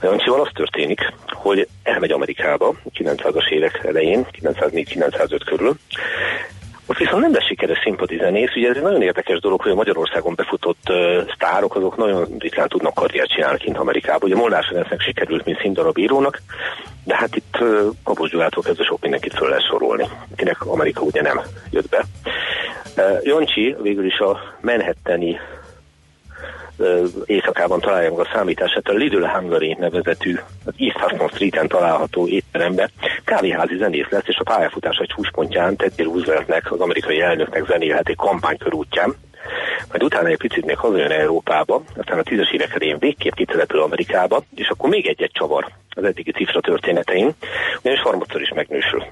A 0.00 0.04
Jancsival 0.04 0.40
az 0.40 0.48
történik, 0.54 1.00
hogy 1.26 1.68
elmegy 1.82 2.12
Amerikába 2.12 2.74
900-as 2.98 3.48
évek 3.50 3.80
elején, 3.84 4.26
904-905 4.42 5.40
körül, 5.44 5.76
ott 6.90 6.96
viszont 6.96 7.22
nem 7.22 7.32
lesz 7.32 7.46
sikeres 7.46 7.78
szimpatizenész, 7.82 8.56
ugye 8.56 8.68
ez 8.68 8.76
egy 8.76 8.82
nagyon 8.82 9.02
érdekes 9.02 9.40
dolog, 9.40 9.60
hogy 9.60 9.70
a 9.70 9.74
Magyarországon 9.74 10.34
befutott 10.34 10.88
uh, 10.88 11.30
sztárok, 11.34 11.76
azok 11.76 11.96
nagyon 11.96 12.26
ritkán 12.38 12.68
tudnak 12.68 12.94
karriert 12.94 13.30
csinálni 13.30 13.58
kint 13.58 13.78
Amerikában. 13.78 14.22
Ugye 14.22 14.36
Molnár 14.36 14.64
Ferencnek 14.64 15.00
sikerült, 15.00 15.44
mint 15.44 15.60
színdarabírónak, 15.60 16.42
de 17.04 17.16
hát 17.16 17.36
itt 17.36 17.56
uh, 17.60 17.80
Kapos 18.04 18.30
Gyulától 18.30 18.62
kezdve 18.62 18.84
sok 18.84 19.00
mindenkit 19.00 19.34
föl 19.34 19.48
lehet 19.48 19.66
sorolni, 19.66 20.08
akinek 20.32 20.66
Amerika 20.66 21.00
ugye 21.00 21.22
nem 21.22 21.40
jött 21.70 21.88
be. 21.88 22.04
Uh, 22.96 23.22
Jancsi 23.22 23.76
végül 23.82 24.04
is 24.04 24.18
a 24.18 24.38
Manhattani 24.60 25.38
éjszakában 27.24 27.80
találja 27.80 28.10
meg 28.10 28.18
a 28.18 28.30
számítását 28.32 28.88
a 28.88 28.92
Little 28.92 29.28
Hungary 29.28 29.76
nevezetű 29.78 30.38
az 30.64 30.72
East 30.78 30.98
Hudson 30.98 31.28
Street-en 31.28 31.68
található 31.68 32.26
étterembe. 32.26 32.90
Kávéházi 33.24 33.76
zenész 33.76 34.08
lesz, 34.10 34.26
és 34.28 34.36
a 34.36 34.42
pályafutás 34.42 34.96
egy 34.96 35.12
csúcspontján 35.16 35.76
Teddy 35.76 36.02
Rooseveltnek, 36.02 36.72
az 36.72 36.80
amerikai 36.80 37.20
elnöknek 37.20 37.66
zenélhet 37.66 38.08
egy 38.08 38.16
kampánykörútján. 38.16 39.14
Majd 39.88 40.02
utána 40.02 40.28
egy 40.28 40.36
picit 40.36 40.64
még 40.64 40.76
hazajön 40.76 41.10
Európába, 41.10 41.82
aztán 41.96 42.18
a 42.18 42.22
tízes 42.22 42.50
évek 42.52 42.74
elején 42.74 42.98
végképp 42.98 43.34
kitelepül 43.34 43.80
Amerikába, 43.80 44.42
és 44.54 44.68
akkor 44.68 44.88
még 44.88 45.06
egy-egy 45.06 45.32
csavar 45.32 45.68
az 45.90 46.04
eddigi 46.04 46.32
cifra 46.32 46.60
történetein, 46.60 47.34
ugyanis 47.80 48.00
harmadszor 48.00 48.40
is 48.40 48.52
megnősül. 48.54 49.04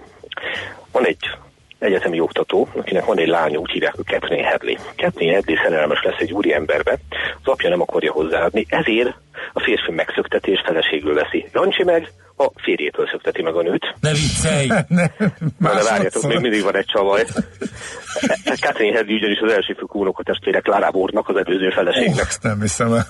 Van 0.92 1.06
egy 1.06 1.30
egyetemi 1.78 2.20
oktató, 2.20 2.68
akinek 2.76 3.04
van 3.04 3.18
egy 3.18 3.28
lánya, 3.28 3.58
úgy 3.58 3.70
hívják, 3.70 3.94
hogy 3.94 4.06
Kathleen 4.06 4.44
Hadley. 4.44 4.76
Kathleen 4.96 5.34
Hadley 5.34 5.56
szerelmes 5.56 6.02
lesz 6.02 6.18
egy 6.18 6.32
úri 6.32 6.52
emberbe, 6.52 6.98
az 7.42 7.52
apja 7.52 7.68
nem 7.68 7.80
akarja 7.80 8.12
hozzáadni, 8.12 8.66
ezért 8.68 9.14
a 9.52 9.60
férfi 9.60 9.92
megszökteti 9.92 10.50
és 10.50 10.60
feleségül 10.64 11.14
veszi. 11.14 11.48
Jancsi 11.52 11.84
meg 11.84 12.12
a 12.36 12.50
férjétől 12.56 13.08
szökteti 13.10 13.42
meg 13.42 13.54
a 13.54 13.62
nőt. 13.62 13.94
Ne 14.00 14.12
viccelj! 14.12 14.66
ne, 14.88 15.06
Na, 15.58 15.74
de 15.74 15.82
várjatok, 15.82 16.22
még 16.22 16.38
mindig 16.38 16.62
van 16.62 16.76
egy 16.76 16.86
csavaj. 16.86 17.24
Kathleen 18.60 18.94
Hadley 18.94 19.16
ugyanis 19.16 19.38
az 19.38 19.52
első 19.52 19.74
főkú 19.78 20.00
unokatestvére 20.00 20.60
Clara 20.60 20.90
Wardnak, 20.92 21.28
az 21.28 21.36
előző 21.36 21.70
feleségnek. 21.70 22.26
Ezt 22.26 22.42
nem 22.42 22.60
hiszem 22.60 22.92
el. 22.92 23.06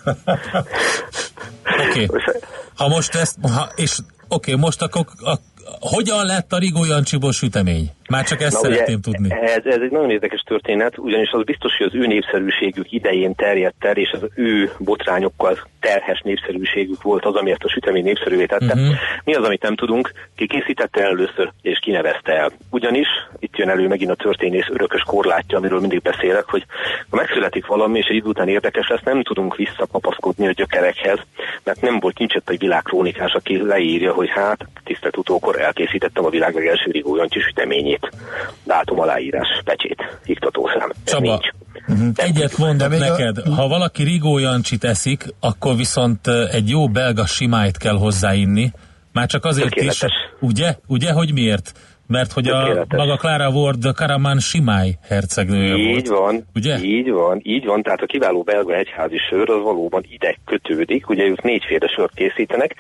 Oké. 1.89 2.05
Okay. 2.05 2.41
Ha 2.77 2.89
most 2.89 3.15
ezt, 3.15 3.37
ha, 3.43 3.69
és 3.75 3.99
oké, 4.29 4.53
okay, 4.53 4.65
most 4.65 4.83
akkor, 4.83 5.05
a, 5.21 5.35
hogyan 5.81 6.27
lett 6.27 6.53
a 6.53 6.59
Rigó 6.59 6.85
Jancsiból 6.85 7.33
sütemény? 7.33 7.91
Már 8.09 8.25
csak 8.25 8.41
ezt 8.41 8.63
Na, 8.63 8.69
szeretném 8.69 9.01
ugye, 9.07 9.11
tudni. 9.11 9.35
Ez, 9.41 9.65
ez 9.65 9.81
egy 9.81 9.91
nagyon 9.91 10.11
érdekes 10.11 10.41
történet, 10.41 10.99
ugyanis 10.99 11.31
az 11.31 11.45
biztos, 11.45 11.77
hogy 11.77 11.87
az 11.87 11.95
ő 11.95 12.07
népszerűségük 12.07 12.93
idején 12.93 13.35
terjedt 13.35 13.85
el, 13.85 13.97
és 13.97 14.11
az 14.11 14.29
ő 14.35 14.73
botrányokkal 14.79 15.59
terhes 15.81 16.21
népszerűségük 16.25 17.03
volt 17.03 17.25
az, 17.25 17.35
amiért 17.35 17.65
a 17.65 17.69
sütemény 17.69 18.05
népszerűvé 18.05 18.47
tette. 18.47 18.65
Uh-huh. 18.65 18.95
Mi 19.25 19.35
az, 19.35 19.45
amit 19.45 19.63
nem 19.63 19.77
tudunk? 19.77 20.13
Ki 20.37 20.47
készítette 20.47 21.03
először, 21.03 21.53
és 21.63 21.79
kinevezte 21.79 22.33
el. 22.33 22.53
Ugyanis 22.71 23.07
itt 23.39 23.57
jön 23.57 23.69
elő 23.69 23.89
megint 23.89 24.11
a 24.11 24.15
történész 24.15 24.69
örökös 24.71 25.03
korlátja, 25.03 25.59
amiről 25.59 25.81
mindig 25.81 26.03
beszélek, 26.03 26.45
hogy 26.45 26.65
ha 27.11 27.17
megszületik 27.17 27.67
valami, 27.67 27.99
és 27.99 28.07
egy 28.07 28.17
idő 28.17 28.29
után 28.29 28.49
érdekes 28.49 28.89
lesz, 28.89 29.03
nem 29.05 29.23
tudunk 29.23 29.57
visszakapaszkodni 29.57 30.47
a 30.47 30.53
gyökerekhez, 30.53 31.19
mert 31.65 31.81
nem 31.81 31.99
volt 32.01 32.19
nincs 32.19 32.35
egy 32.35 32.59
világkrónikás, 32.59 33.33
aki 33.33 33.63
leírja, 33.63 34.13
hogy 34.13 34.29
hát, 34.29 34.67
tisztelt 34.85 35.17
utókor 35.17 35.61
elkészítettem 35.61 36.25
a 36.25 36.31
világ 36.31 36.55
legelső 36.55 36.91
Rigó 36.91 37.17
Jancsi 37.17 37.41
süteményét 37.41 37.98
pecsét, 38.01 38.23
dátum 38.65 39.01
aláírás, 39.01 39.49
pecsét, 39.65 40.19
iktatószám. 40.25 40.93
Csaba, 41.05 41.41
Uh-huh. 41.89 42.09
Egyet 42.15 42.59
mondok 42.59 42.99
neked, 42.99 43.39
a... 43.39 43.55
ha 43.55 43.69
valaki 43.69 44.03
Rigó 44.03 44.39
Jancsit 44.39 44.85
eszik, 44.85 45.25
akkor 45.41 45.77
viszont 45.77 46.27
egy 46.53 46.69
jó 46.69 46.89
belga 46.89 47.27
simájt 47.27 47.77
kell 47.77 47.97
hozzáinni, 47.97 48.73
már 49.13 49.27
csak 49.27 49.45
azért 49.45 49.75
is, 49.75 50.05
ugye? 50.41 50.75
Ugye, 50.87 51.13
hogy 51.13 51.33
miért? 51.33 51.73
Mert 52.07 52.33
hogy 52.33 52.49
a 52.49 52.87
maga 52.89 53.17
Clara 53.17 53.49
Ward 53.49 53.95
Karaman 53.95 54.39
Simály 54.39 54.99
hercegnője 55.03 55.75
így 55.75 56.09
volt. 56.09 56.21
van, 56.21 56.45
ugye? 56.55 56.79
Így 56.83 57.11
van, 57.11 57.41
így 57.43 57.65
van, 57.65 57.83
tehát 57.83 58.01
a 58.01 58.07
kiváló 58.07 58.43
belga 58.43 58.75
egyházi 58.75 59.19
sör 59.31 59.51
az 59.51 59.63
valóban 59.63 60.05
ide 60.09 60.37
kötődik, 60.45 61.09
ugye 61.09 61.25
ők 61.25 61.43
négyféle 61.43 61.89
sört 61.97 62.15
készítenek, 62.15 62.75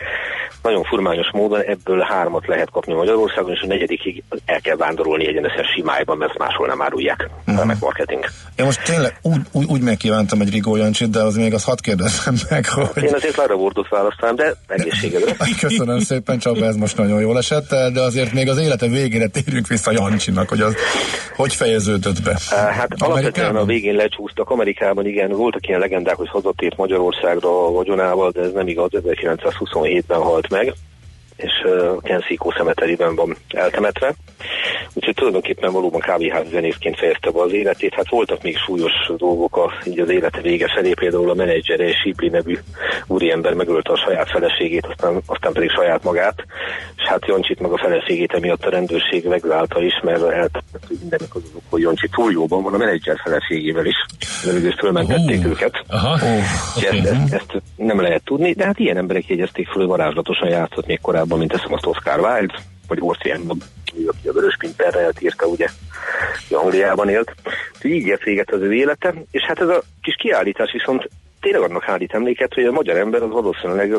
nagyon 0.62 0.84
furmányos 0.84 1.30
módon 1.32 1.60
ebből 1.60 2.00
hármat 2.00 2.46
lehet 2.46 2.70
kapni 2.70 2.94
Magyarországon, 2.94 3.50
és 3.50 3.60
a 3.60 3.66
negyedikig 3.66 4.22
el 4.44 4.60
kell 4.60 4.76
vándorolni 4.76 5.26
egyenesen 5.26 5.64
Simályban, 5.74 6.16
mert 6.16 6.38
máshol 6.38 6.66
nem 6.66 6.82
árulják. 6.82 7.30
Uh-huh. 7.46 7.64
Meg 7.64 7.76
marketing. 7.80 8.24
Én 8.56 8.64
most 8.64 8.84
tényleg 8.84 9.18
úgy, 9.22 9.40
úgy, 9.52 9.66
úgy 9.68 9.80
megkívántam 9.80 10.40
egy 10.40 10.50
Rigó 10.50 10.76
Jancsit, 10.76 11.10
de 11.10 11.20
az 11.20 11.36
még 11.36 11.54
az 11.54 11.64
hadd 11.64 11.78
kérdezem 11.82 12.34
meg, 12.50 12.68
hogy... 12.68 13.02
Én 13.02 13.14
azért 13.14 13.34
Clara 13.34 13.54
Wardot 13.54 13.88
választám, 13.88 14.34
de 14.34 14.54
egészségedre. 14.66 15.36
Köszönöm 15.60 15.98
szépen, 15.98 16.38
Csaba, 16.38 16.64
ez 16.64 16.76
most 16.76 16.96
nagyon 16.96 17.20
jól 17.20 17.38
esett, 17.38 17.68
de 17.92 18.00
azért 18.00 18.32
még 18.32 18.48
az 18.48 18.58
élete 18.58 18.86
végén 18.86 19.06
végére 19.08 19.26
térjünk 19.26 19.66
vissza 19.66 19.90
Jancsinak, 19.90 20.48
hogy 20.48 20.60
az 20.60 20.74
hogy 21.36 21.54
fejeződött 21.54 22.22
be? 22.22 22.38
Hát 22.50 22.88
alapvetően 22.98 23.56
a 23.56 23.64
végén 23.64 23.94
lecsúsztak. 23.94 24.50
Amerikában 24.50 25.06
igen, 25.06 25.30
voltak 25.30 25.68
ilyen 25.68 25.80
legendák, 25.80 26.16
hogy 26.16 26.28
hazatért 26.28 26.76
Magyarországra 26.76 27.66
a 27.66 27.70
vagyonával, 27.70 28.30
de 28.30 28.40
ez 28.40 28.52
nem 28.52 28.68
igaz, 28.68 28.90
1927-ben 28.92 30.18
halt 30.18 30.37
meg 30.50 30.74
és 31.38 31.52
uh, 31.64 32.02
Kenszíkó 32.02 32.54
szemeteriben 32.56 33.14
van 33.14 33.36
eltemetve. 33.48 34.14
Úgyhogy 34.92 35.14
tulajdonképpen 35.14 35.72
valóban 35.72 36.00
kávéház 36.00 36.48
zenészként 36.48 36.98
fejezte 36.98 37.30
be 37.30 37.40
az 37.40 37.52
életét. 37.52 37.94
Hát 37.94 38.08
voltak 38.08 38.42
még 38.42 38.56
súlyos 38.56 38.92
dolgok 39.16 39.56
a, 39.56 39.72
így 39.84 40.00
az 40.00 40.10
élete 40.10 40.40
vége 40.40 40.68
felé, 40.74 40.92
például 40.92 41.30
a 41.30 41.34
menedzsere 41.34 41.92
Sipli 42.02 42.28
nevű 42.28 42.58
úriember 43.06 43.52
megölte 43.52 43.92
a 43.92 43.96
saját 43.96 44.30
feleségét, 44.30 44.86
aztán, 44.86 45.20
aztán 45.26 45.52
pedig 45.52 45.70
saját 45.70 46.02
magát, 46.02 46.44
és 46.96 47.02
hát 47.02 47.26
Jancsit 47.26 47.60
meg 47.60 47.72
a 47.72 47.78
feleségét 47.78 48.32
emiatt 48.32 48.64
a 48.64 48.70
rendőrség 48.70 49.28
megválta 49.28 49.82
is, 49.82 50.00
mert 50.02 50.22
eltettek, 50.22 50.80
hogy 50.88 50.96
mindenek 51.00 51.34
az 51.34 51.42
azok, 51.48 51.62
hogy 51.70 51.80
Jancsi 51.80 52.08
túl 52.08 52.32
jóban 52.32 52.62
van 52.62 52.74
a 52.74 52.76
menedzser 52.76 53.16
feleségével 53.24 53.86
is. 53.86 53.96
Előző 54.44 54.70
fölmentették 54.70 55.38
uh, 55.38 55.50
őket. 55.50 55.84
Aha, 55.88 56.14
okay. 56.14 56.38
ezt, 56.76 57.06
ezt, 57.06 57.32
ezt, 57.32 57.62
nem 57.76 58.00
lehet 58.00 58.24
tudni, 58.24 58.52
de 58.52 58.64
hát 58.64 58.78
ilyen 58.78 58.96
emberek 58.96 59.26
jegyezték 59.26 59.68
föl, 59.68 59.86
varázslatosan 59.86 60.48
játszott 60.48 60.86
még 60.86 61.00
korábban, 61.00 61.27
mint 61.36 61.50
teszem 61.50 61.72
azt 61.72 61.86
Oscar 61.86 62.20
Wilde, 62.20 62.54
vagy 62.88 62.98
Orsian 63.00 63.46
aki 64.06 64.28
a 64.28 64.32
Vörös 64.32 64.56
Pinterrel 64.58 65.12
írta, 65.20 65.46
ugye 65.46 65.68
Angliában 66.50 67.08
élt. 67.08 67.34
Így 67.82 68.06
ért 68.06 68.22
véget 68.22 68.50
az 68.50 68.60
ő 68.60 68.74
élete, 68.74 69.14
és 69.30 69.42
hát 69.42 69.60
ez 69.60 69.68
a 69.68 69.82
kis 70.02 70.14
kiállítás 70.14 70.72
viszont 70.72 71.08
tényleg 71.40 71.62
annak 71.62 71.88
állít 71.88 72.14
emléket, 72.14 72.54
hogy 72.54 72.64
a 72.64 72.72
magyar 72.72 72.96
ember 72.96 73.22
az 73.22 73.30
valószínűleg 73.30 73.94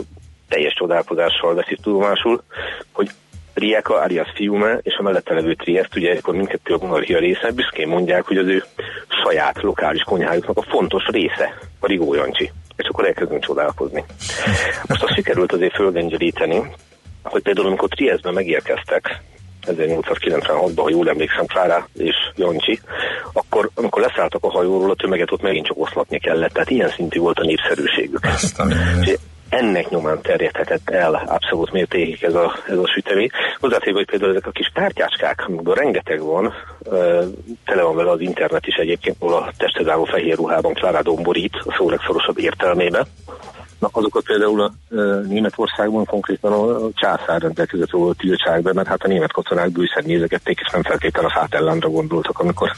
teljes 0.48 0.74
csodálkozással 0.74 1.56
veszi 1.56 1.78
tudomásul, 1.82 2.44
hogy 2.92 3.10
Rieka 3.54 4.00
alias 4.00 4.32
Fiume 4.36 4.80
és 4.82 4.96
a 4.96 5.02
mellette 5.02 5.34
levő 5.34 5.54
Triest, 5.54 5.96
ugye 5.96 6.18
akkor 6.18 6.36
mindkettő 6.36 6.74
a 6.74 6.78
monarchia 6.82 7.20
része, 7.20 7.52
büszkén 7.52 7.88
mondják, 7.88 8.26
hogy 8.26 8.38
az 8.38 8.48
ő 8.48 8.64
saját 9.24 9.62
lokális 9.62 10.02
konyhájuknak 10.02 10.58
a 10.58 10.62
fontos 10.62 11.06
része 11.06 11.58
a 11.80 11.88
Rigó 11.88 12.14
Jancsi. 12.14 12.52
És 12.76 12.88
akkor 12.88 13.06
elkezdünk 13.06 13.44
csodálkozni. 13.44 14.04
Most 14.88 15.04
azt 15.04 15.14
sikerült 15.14 15.52
azért 15.52 15.76
fölgöngyölíteni, 15.76 16.62
hogy 17.30 17.42
például 17.42 17.68
amikor 17.68 17.90
Triestben 17.90 18.34
megérkeztek, 18.34 19.22
1896-ban, 19.66 20.82
ha 20.82 20.90
jól 20.90 21.10
emlékszem, 21.10 21.46
Klára 21.46 21.88
és 21.98 22.16
Jancsi, 22.36 22.80
akkor 23.34 23.70
amikor 23.76 24.02
leszálltak 24.02 24.44
a 24.44 24.52
hajóról, 24.52 24.92
a 24.92 24.96
tömeget 24.96 25.32
ott 25.32 25.42
megint 25.42 25.66
csak 25.66 25.78
oszlatni 25.80 26.20
kellett, 26.20 26.54
tehát 26.54 26.70
ilyen 26.70 26.90
szintű 26.90 27.20
volt 27.20 27.40
a 27.40 27.44
népszerűségük. 27.44 28.28
ennek 29.50 29.90
nyomán 29.90 30.22
terjedhetett 30.22 30.90
el 30.90 31.14
abszolút 31.14 31.72
mértékig 31.72 32.24
ez 32.24 32.34
a, 32.34 32.56
ez 32.68 32.78
a 32.78 32.92
sütemény. 32.96 33.30
Hozzátéve, 33.60 33.98
hogy 33.98 34.06
például 34.06 34.32
ezek 34.32 34.48
a 34.48 34.52
kis 34.52 34.72
tártyáskák, 34.74 35.44
amikből 35.48 35.76
rengeteg 35.76 36.22
van, 36.22 36.54
tele 37.66 37.82
van 37.82 37.96
vele 37.96 38.12
az 38.12 38.22
internet 38.22 38.68
is 38.68 38.76
egyébként, 38.76 39.16
ahol 39.20 39.34
a 39.34 39.52
testedálló 39.58 40.04
fehér 40.04 40.36
ruhában 40.36 40.74
Klára 40.74 41.02
domborít 41.02 41.54
a 41.66 41.74
szó 41.78 41.90
legszorosabb 41.90 42.40
értelmébe. 42.40 43.06
Na, 43.80 43.90
azokat 43.92 44.24
például 44.24 44.62
a 44.62 44.72
e, 44.90 44.96
Németországban 45.28 46.06
konkrétan 46.06 46.52
a, 46.52 46.90
császár 46.94 47.42
rendelkezett 47.42 47.90
róla 47.90 48.14
tiltság 48.14 48.62
be, 48.62 48.74
mert 48.74 48.88
hát 48.88 49.04
a 49.04 49.08
német 49.08 49.32
katonák 49.32 49.72
bűszer 49.72 50.04
nézegették, 50.04 50.60
és 50.60 50.72
nem 50.72 50.84
feltétlenül 50.84 51.30
a 51.30 51.40
fátellándra 51.40 51.90
gondoltak, 51.90 52.40
amikor 52.40 52.72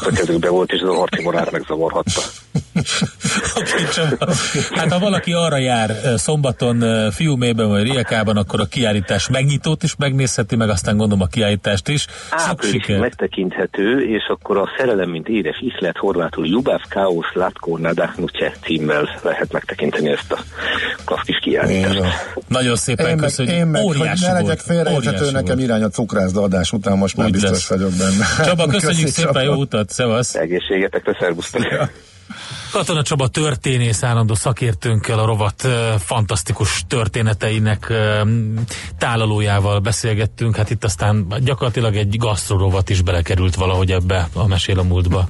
a 0.00 0.10
kezükbe 0.14 0.48
volt, 0.48 0.72
és 0.72 0.80
ez 0.80 0.88
a 0.88 0.94
harci 0.94 1.22
Hát 4.70 4.92
ha 4.92 4.98
valaki 4.98 5.32
arra 5.32 5.56
jár 5.56 5.96
szombaton 6.16 7.10
Fiumében 7.10 7.68
vagy 7.68 7.82
Riekában, 7.82 8.36
akkor 8.36 8.60
a 8.60 8.64
kiállítás 8.64 9.28
megnyitót 9.28 9.82
is 9.82 9.94
megnézheti, 9.98 10.56
meg 10.56 10.68
aztán 10.68 10.96
gondolom 10.96 11.22
a 11.22 11.26
kiállítást 11.26 11.88
is. 11.88 12.06
Április 12.30 12.86
megtekinthető, 12.86 14.00
és 14.00 14.24
akkor 14.28 14.56
a 14.56 14.68
Szerelem, 14.76 15.10
mint 15.10 15.28
édes 15.28 15.60
iszlet 15.60 15.96
horvátul 15.96 16.46
Jubav 16.46 16.80
Chaos 16.88 17.26
Latko 17.34 17.76
Nadachnuce 17.76 18.52
címmel 18.62 19.20
lehet 19.22 19.52
megtekinteni 19.52 20.08
ezt 20.10 20.32
a 20.32 20.38
klassz 21.04 21.24
kis 21.24 21.38
kiállítást. 21.42 22.00
Nagyon 22.48 22.76
szépen 22.76 23.06
én 23.06 23.16
köszönjük. 23.16 23.54
Én 23.54 23.66
meg, 23.66 23.82
hogy 23.82 24.10
ne 24.20 24.32
legyek 24.32 24.58
félreérthető, 24.58 25.30
nekem 25.30 25.58
irány 25.58 25.82
a 25.82 25.88
cukrászda 25.88 26.42
adás 26.42 26.72
után 26.72 26.98
most 26.98 27.16
már 27.16 27.26
Úgy 27.26 27.32
biztos 27.32 27.50
lesz. 27.50 27.68
vagyok 27.68 27.90
benne. 27.90 28.44
Csaba, 28.44 28.66
köszönjük 28.66 29.08
szépen, 29.08 29.42
jó 29.42 29.52
utat, 29.52 29.90
szevasz! 29.90 30.34
Egészségetekre, 30.34 31.16
szervusztok! 31.20 31.62
Ja. 31.70 31.90
Katona 32.72 33.02
Csaba 33.02 33.28
történész 33.28 34.02
állandó 34.02 34.34
szakértőnkkel 34.34 35.18
a 35.18 35.24
rovat 35.24 35.68
fantasztikus 35.98 36.84
történeteinek 36.88 37.92
tálalójával 38.98 39.78
beszélgettünk. 39.78 40.56
Hát 40.56 40.70
itt 40.70 40.84
aztán 40.84 41.26
gyakorlatilag 41.38 41.96
egy 41.96 42.18
gasztrorovat 42.18 42.90
is 42.90 43.02
belekerült 43.02 43.54
valahogy 43.54 43.92
ebbe 43.92 44.28
a 44.34 44.46
Mesél 44.46 44.78
a 44.78 44.82
múltba. 44.82 45.26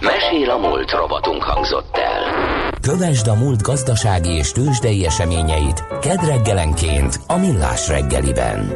Mesél 0.00 0.50
a 0.50 0.56
múlt 0.56 0.90
rovatunk 0.90 1.42
hangzott 1.42 1.96
el. 1.96 2.70
Kövesd 2.80 3.26
a 3.26 3.34
múlt 3.34 3.62
gazdasági 3.62 4.30
és 4.30 4.52
tőzsdei 4.52 5.06
eseményeit 5.06 5.84
kedreggelenként 6.00 7.20
a 7.26 7.36
Millás 7.36 7.88
reggeliben. 7.88 8.72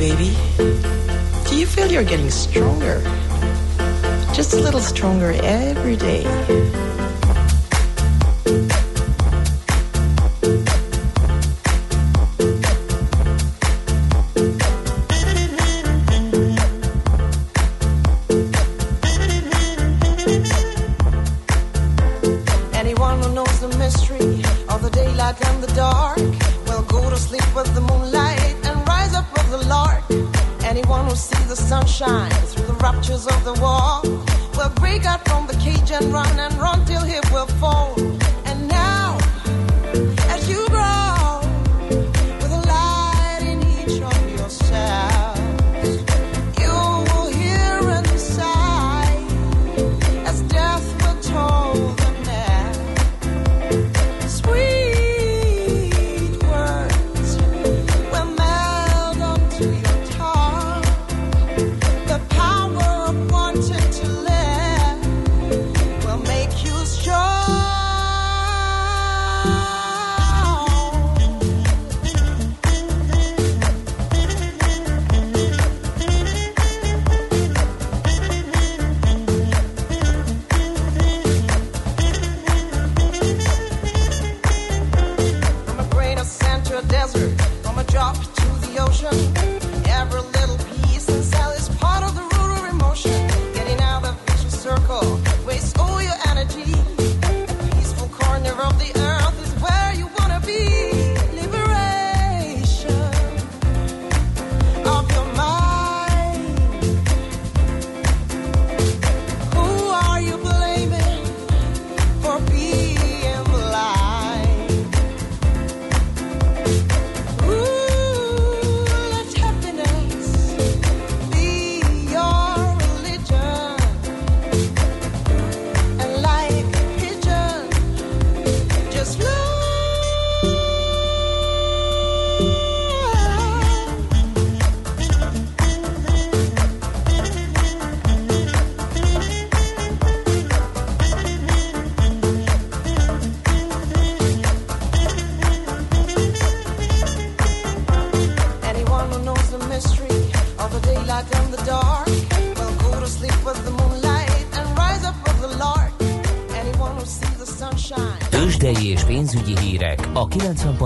Baby. 0.00 0.34
Do 1.50 1.58
you 1.58 1.66
feel 1.66 1.92
you're 1.92 2.04
getting 2.04 2.30
stronger? 2.30 3.02
Just 4.32 4.54
a 4.54 4.56
little 4.56 4.80
stronger 4.80 5.32
every 5.42 5.96
day. 5.96 6.24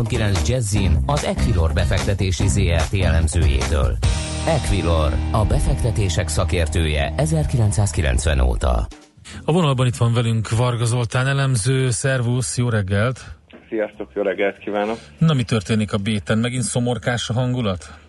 90.9 0.05 0.49
Jazzin 0.49 0.97
az 1.07 1.25
Equilor 1.25 1.73
befektetési 1.73 2.49
ZRT 2.49 2.95
elemzőjétől. 3.03 3.97
Equilor, 4.47 5.13
a 5.33 5.45
befektetések 5.45 6.29
szakértője 6.29 7.13
1990 7.17 8.41
óta. 8.41 8.87
A 9.45 9.53
vonalban 9.53 9.87
itt 9.87 9.97
van 9.97 10.13
velünk 10.13 10.49
Varga 10.57 10.85
Zoltán 10.85 11.27
elemző, 11.27 11.91
szervusz, 11.91 12.59
jó 12.59 12.69
reggelt! 12.69 13.19
Sziasztok, 13.69 14.11
jó 14.15 14.23
reggelt 14.23 14.59
kívánok! 14.59 14.99
Na 15.19 15.35
mi 15.35 15.43
történik 15.43 15.93
a 15.93 15.99
béten? 15.99 16.39
Megint 16.39 16.63
szomorkás 16.63 17.29
a 17.29 17.33
hangulat? 17.33 18.03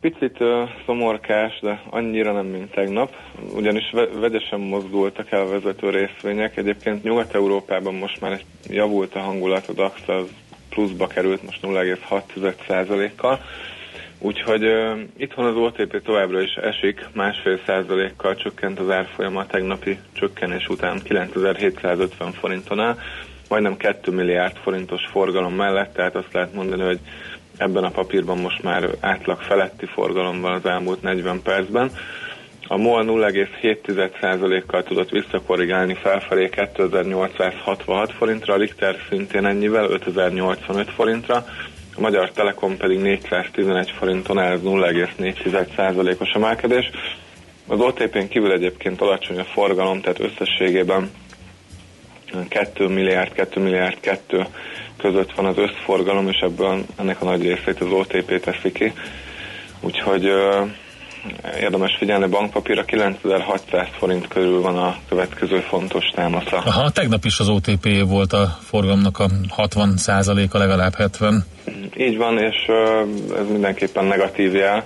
Picit 0.00 0.40
uh, 0.40 0.68
szomorkás, 0.86 1.58
de 1.62 1.82
annyira 1.90 2.32
nem, 2.32 2.46
mint 2.46 2.70
tegnap, 2.70 3.10
ugyanis 3.54 3.90
ve- 3.92 4.18
vegyesen 4.20 4.60
mozgultak 4.60 5.30
el 5.30 5.40
a 5.40 5.48
vezető 5.48 5.90
részvények. 5.90 6.56
Egyébként 6.56 7.02
Nyugat-Európában 7.02 7.94
most 7.94 8.20
már 8.20 8.40
javult 8.68 9.14
a 9.14 9.18
hangulat, 9.20 9.66
a 9.66 9.72
DAX 9.72 10.08
az 10.08 10.28
pluszba 10.74 11.06
került 11.06 11.42
most 11.42 11.58
0,6%-kal. 11.62 13.40
Úgyhogy 14.18 14.64
uh, 14.64 14.98
itthon 15.16 15.44
az 15.44 15.56
OTP 15.56 16.02
továbbra 16.02 16.40
is 16.40 16.54
esik, 16.54 17.06
másfél 17.12 17.60
százalékkal 17.66 18.34
csökkent 18.34 18.78
az 18.78 18.90
árfolyama 18.90 19.40
a 19.40 19.46
tegnapi 19.46 19.98
csökkenés 20.12 20.68
után 20.68 21.00
9750 21.02 22.32
forinton 22.32 22.80
áll, 22.80 22.98
majdnem 23.48 23.76
2 23.76 24.10
milliárd 24.12 24.56
forintos 24.56 25.02
forgalom 25.10 25.54
mellett, 25.54 25.92
tehát 25.94 26.14
azt 26.14 26.32
lehet 26.32 26.54
mondani, 26.54 26.82
hogy 26.82 26.98
ebben 27.56 27.84
a 27.84 27.90
papírban 27.90 28.38
most 28.38 28.62
már 28.62 28.88
átlag 29.00 29.40
feletti 29.40 29.86
forgalom 29.86 30.40
van 30.40 30.52
az 30.52 30.66
elmúlt 30.66 31.02
40 31.02 31.42
percben. 31.42 31.90
A 32.66 32.76
MOL 32.76 33.04
0,7%-kal 33.04 34.82
tudott 34.82 35.10
visszakorrigálni 35.10 35.94
felfelé 35.94 36.48
2866 36.48 38.12
forintra, 38.12 38.54
a 38.54 38.56
Richter 38.56 38.96
szintén 39.08 39.46
ennyivel 39.46 39.84
5085 39.90 40.90
forintra, 40.90 41.44
a 41.96 42.00
Magyar 42.00 42.30
Telekom 42.30 42.76
pedig 42.76 42.98
411 42.98 43.90
forinton 43.90 44.38
áll, 44.38 44.52
ez 44.52 44.60
0,4%-os 44.62 46.30
emelkedés. 46.30 46.90
Az 47.66 47.80
OTP-n 47.80 48.28
kívül 48.28 48.52
egyébként 48.52 49.00
alacsony 49.00 49.38
a 49.38 49.44
forgalom, 49.44 50.00
tehát 50.00 50.20
összességében 50.20 51.10
2 52.48 52.88
milliárd, 52.88 53.32
2 53.32 53.60
milliárd 53.60 54.00
2 54.00 54.46
között 54.96 55.32
van 55.32 55.46
az 55.46 55.58
összforgalom, 55.58 56.28
és 56.28 56.38
ebből 56.40 56.84
ennek 56.98 57.20
a 57.20 57.24
nagy 57.24 57.42
részét 57.42 57.80
az 57.80 57.90
OTP 57.90 58.40
teszi 58.40 58.72
ki. 58.72 58.92
Úgyhogy 59.80 60.30
érdemes 61.60 61.96
figyelni, 61.98 62.26
bankpapírra 62.26 62.84
9600 62.84 63.88
forint 63.98 64.28
körül 64.28 64.60
van 64.60 64.76
a 64.76 64.96
következő 65.08 65.60
fontos 65.60 66.04
támasza. 66.14 66.56
Aha, 66.56 66.90
tegnap 66.90 67.24
is 67.24 67.38
az 67.38 67.48
OTP 67.48 67.88
volt 68.06 68.32
a 68.32 68.58
forgalomnak 68.62 69.18
a 69.18 69.28
60 69.48 69.94
a 70.52 70.58
legalább 70.58 70.94
70. 70.94 71.44
Így 71.96 72.16
van, 72.16 72.38
és 72.38 72.66
ez 73.38 73.48
mindenképpen 73.50 74.04
negatív 74.04 74.54
jel, 74.54 74.84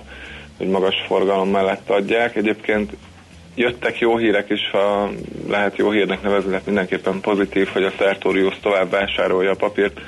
hogy 0.57 0.67
magas 0.67 0.95
forgalom 1.07 1.49
mellett 1.49 1.89
adják. 1.89 2.35
Egyébként 2.35 2.91
jöttek 3.55 3.99
jó 3.99 4.17
hírek 4.17 4.49
is, 4.49 4.69
ha 4.71 5.09
lehet 5.47 5.77
jó 5.77 5.91
hírnek 5.91 6.21
nevezni, 6.21 6.53
hát 6.53 6.65
mindenképpen 6.65 7.19
pozitív, 7.19 7.67
hogy 7.67 7.83
a 7.83 7.91
Sertorius 7.97 8.59
tovább 8.61 8.89
vásárolja 8.89 9.51
a 9.51 9.55
papírt. 9.55 9.99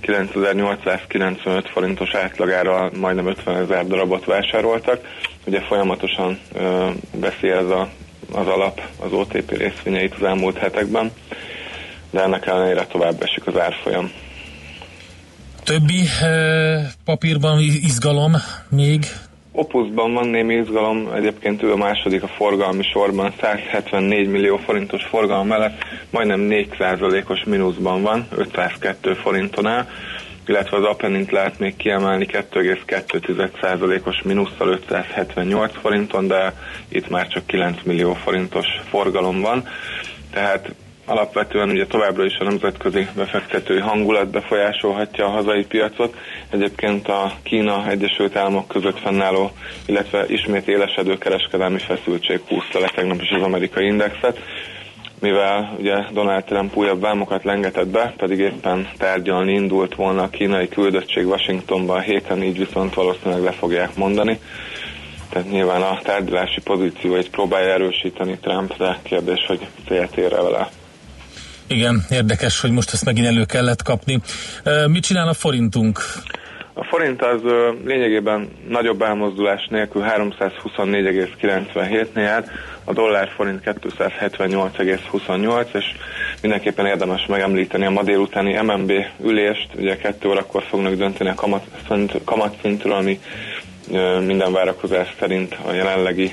9895 0.00 1.68
forintos 1.68 2.14
átlagára 2.14 2.90
majdnem 2.98 3.26
50 3.26 3.56
ezer 3.56 3.86
darabot 3.86 4.24
vásároltak. 4.24 5.00
Ugye 5.46 5.60
folyamatosan 5.60 6.38
ö, 6.54 6.88
veszi 7.14 7.48
ez 7.48 7.70
a, 7.70 7.88
az 8.32 8.46
alap 8.46 8.80
az 8.98 9.12
OTP 9.12 9.50
részvényeit 9.50 10.14
az 10.14 10.22
elmúlt 10.22 10.58
hetekben, 10.58 11.12
de 12.10 12.22
ennek 12.22 12.46
ellenére 12.46 12.86
tovább 12.86 13.22
esik 13.22 13.46
az 13.46 13.58
árfolyam. 13.58 14.10
Többi 15.64 16.02
e, 16.20 16.92
papírban 17.04 17.58
izgalom 17.60 18.32
még 18.68 19.06
Opusban 19.60 20.12
van 20.12 20.28
némi 20.28 20.54
izgalom, 20.54 21.12
egyébként 21.14 21.62
ő 21.62 21.72
a 21.72 21.76
második 21.76 22.22
a 22.22 22.28
forgalmi 22.28 22.82
sorban, 22.82 23.32
174 23.40 24.28
millió 24.28 24.56
forintos 24.56 25.04
forgalom 25.04 25.46
mellett 25.46 25.84
majdnem 26.10 26.46
4%-os 26.50 27.44
mínuszban 27.44 28.02
van, 28.02 28.26
502 28.36 29.14
forinton 29.14 29.66
áll, 29.66 29.86
illetve 30.46 30.76
az 30.76 30.84
Apennint 30.84 31.30
lehet 31.30 31.58
még 31.58 31.76
kiemelni 31.76 32.26
2,2%-os 32.32 34.22
mínusszal 34.22 34.68
578 34.68 35.72
forinton, 35.80 36.26
de 36.26 36.52
itt 36.88 37.08
már 37.08 37.28
csak 37.28 37.46
9 37.46 37.82
millió 37.82 38.14
forintos 38.14 38.66
forgalom 38.88 39.40
van. 39.40 39.68
Tehát 40.32 40.74
alapvetően 41.10 41.70
ugye 41.70 41.86
továbbra 41.86 42.24
is 42.24 42.36
a 42.38 42.44
nemzetközi 42.44 43.06
befektetői 43.16 43.80
hangulat 43.80 44.30
befolyásolhatja 44.30 45.24
a 45.24 45.30
hazai 45.30 45.64
piacot. 45.64 46.16
Egyébként 46.50 47.08
a 47.08 47.32
Kína 47.42 47.88
Egyesült 47.88 48.36
Államok 48.36 48.68
között 48.68 48.98
fennálló, 48.98 49.50
illetve 49.86 50.24
ismét 50.28 50.68
élesedő 50.68 51.18
kereskedelmi 51.18 51.78
feszültség 51.78 52.40
húzta 52.48 52.80
le 52.80 52.90
tegnap 52.94 53.20
is 53.22 53.30
az 53.30 53.42
amerikai 53.42 53.86
indexet 53.86 54.38
mivel 55.20 55.74
ugye 55.78 56.04
Donald 56.12 56.44
Trump 56.44 56.76
újabb 56.76 57.00
vámokat 57.00 57.44
lengetett 57.44 57.86
be, 57.88 58.14
pedig 58.16 58.38
éppen 58.38 58.88
tárgyalni 58.98 59.52
indult 59.52 59.94
volna 59.94 60.22
a 60.22 60.28
kínai 60.28 60.68
küldöttség 60.68 61.26
Washingtonban 61.26 61.96
a 61.96 62.00
héten, 62.00 62.42
így 62.42 62.58
viszont 62.58 62.94
valószínűleg 62.94 63.42
le 63.42 63.50
fogják 63.52 63.96
mondani. 63.96 64.38
Tehát 65.30 65.50
nyilván 65.50 65.82
a 65.82 65.98
tárgyalási 66.02 66.60
pozícióit 66.60 67.30
próbálja 67.30 67.72
erősíteni 67.72 68.38
Trump, 68.38 68.76
de 68.76 68.98
kérdés, 69.02 69.46
hogy 69.46 69.66
célt 69.88 70.16
ér 70.16 70.30
vele. 70.30 70.68
Igen, 71.74 72.04
érdekes, 72.10 72.60
hogy 72.60 72.70
most 72.70 72.92
ezt 72.92 73.04
megint 73.04 73.26
elő 73.26 73.44
kellett 73.44 73.82
kapni. 73.82 74.20
Mit 74.86 75.02
csinál 75.02 75.28
a 75.28 75.34
forintunk? 75.34 76.00
A 76.74 76.84
forint 76.84 77.22
az 77.22 77.40
lényegében 77.84 78.48
nagyobb 78.68 79.02
elmozdulás 79.02 79.66
nélkül 79.70 80.02
324,97-nél 80.02 82.08
járt, 82.14 82.48
a 82.84 82.92
dollár 82.92 83.30
forint 83.36 83.62
278,28, 83.64 85.74
és 85.74 85.84
mindenképpen 86.42 86.86
érdemes 86.86 87.26
megemlíteni 87.26 87.86
a 87.86 87.90
ma 87.90 88.02
délutáni 88.02 88.60
MNB 88.62 88.92
ülést, 89.22 89.68
ugye 89.74 89.96
2 89.96 90.28
órakor 90.28 90.62
fognak 90.62 90.94
dönteni 90.94 91.30
a 91.30 91.34
kamatszintről, 91.34 92.24
kamat 92.24 92.56
ami 92.84 93.20
minden 94.26 94.52
várakozás 94.52 95.14
szerint 95.18 95.56
a 95.66 95.72
jelenlegi 95.72 96.32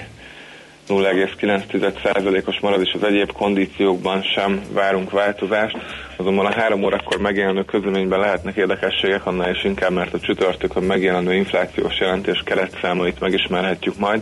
0,9%-os 0.87 2.59
marad, 2.59 2.81
és 2.81 2.93
az 2.93 3.03
egyéb 3.03 3.31
kondíciókban 3.31 4.21
sem 4.21 4.61
várunk 4.73 5.11
változást. 5.11 5.77
Azonban 6.15 6.45
a 6.45 6.53
három 6.53 6.83
órakor 6.83 7.19
megjelenő 7.19 7.63
közleményben 7.63 8.19
lehetnek 8.19 8.55
érdekességek, 8.55 9.25
annál 9.25 9.51
is 9.51 9.63
inkább, 9.63 9.91
mert 9.91 10.13
a 10.13 10.19
csütörtökön 10.19 10.83
megjelenő 10.83 11.33
inflációs 11.33 11.99
jelentés 11.99 12.41
keretszámait 12.45 13.19
megismerhetjük 13.19 13.97
majd, 13.97 14.21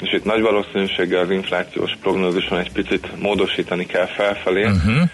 és 0.00 0.12
itt 0.12 0.24
nagy 0.24 0.40
valószínűséggel 0.40 1.20
az 1.20 1.30
inflációs 1.30 1.92
prognózison 2.02 2.58
egy 2.58 2.72
picit 2.72 3.20
módosítani 3.20 3.86
kell 3.86 4.06
felfelé. 4.06 4.64
Uh-huh 4.64 5.10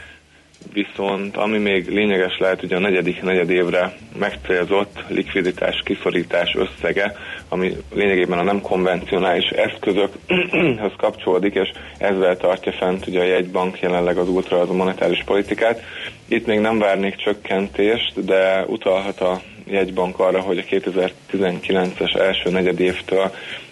viszont 0.73 1.37
ami 1.37 1.59
még 1.59 1.89
lényeges 1.89 2.39
lehet, 2.39 2.63
ugye 2.63 2.77
a 2.77 2.81
negyedik 2.81 3.23
negyed 3.23 3.51
évre 3.51 3.97
megcélzott 4.19 5.05
likviditás 5.09 5.83
kiszorítás 5.85 6.55
összege, 6.55 7.17
ami 7.49 7.77
lényegében 7.95 8.39
a 8.39 8.43
nem 8.43 8.61
konvencionális 8.61 9.49
eszközökhez 9.49 10.93
kapcsolódik, 11.05 11.55
és 11.55 11.71
ezzel 11.99 12.37
tartja 12.37 12.73
fent 12.73 13.07
ugye 13.07 13.21
a 13.21 13.25
jegybank 13.25 13.81
jelenleg 13.81 14.17
az 14.17 14.29
útra 14.29 14.61
az 14.61 14.71
a 14.71 14.75
monetáris 14.75 15.23
politikát. 15.25 15.83
Itt 16.29 16.47
még 16.47 16.59
nem 16.59 16.79
várnék 16.79 17.17
csökkentést, 17.17 18.25
de 18.25 18.65
utalhat 18.67 19.21
a 19.21 19.41
jegybank 19.67 20.19
arra, 20.19 20.41
hogy 20.41 20.59
a 20.59 20.75
2019-es 20.75 22.21
első 22.21 22.51
negyed 22.51 22.81
évtől 22.81 23.31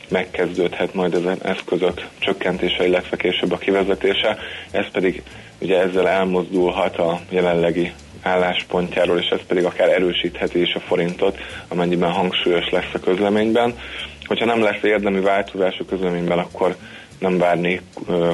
megkezdődhet 0.08 0.94
majd 0.94 1.14
az 1.14 1.22
eszközök 1.42 2.06
csökkentése, 2.18 2.86
illetve 2.86 3.16
később 3.16 3.52
a 3.52 3.58
kivezetése. 3.58 4.38
Ez 4.70 4.84
pedig 4.92 5.22
ugye 5.58 5.80
ezzel 5.80 6.08
elmozdulhat 6.08 6.96
a 6.96 7.20
jelenlegi 7.28 7.92
álláspontjáról, 8.22 9.18
és 9.18 9.28
ez 9.28 9.40
pedig 9.46 9.64
akár 9.64 9.88
erősítheti 9.88 10.60
is 10.60 10.74
a 10.74 10.80
forintot, 10.80 11.38
amennyiben 11.68 12.10
hangsúlyos 12.10 12.70
lesz 12.70 12.94
a 12.94 13.00
közleményben. 13.00 13.74
Hogyha 14.24 14.44
nem 14.44 14.62
lesz 14.62 14.82
érdemi 14.82 15.20
változás 15.20 15.78
a 15.78 15.84
közleményben, 15.84 16.38
akkor 16.38 16.76
nem 17.18 17.38
várni 17.38 17.80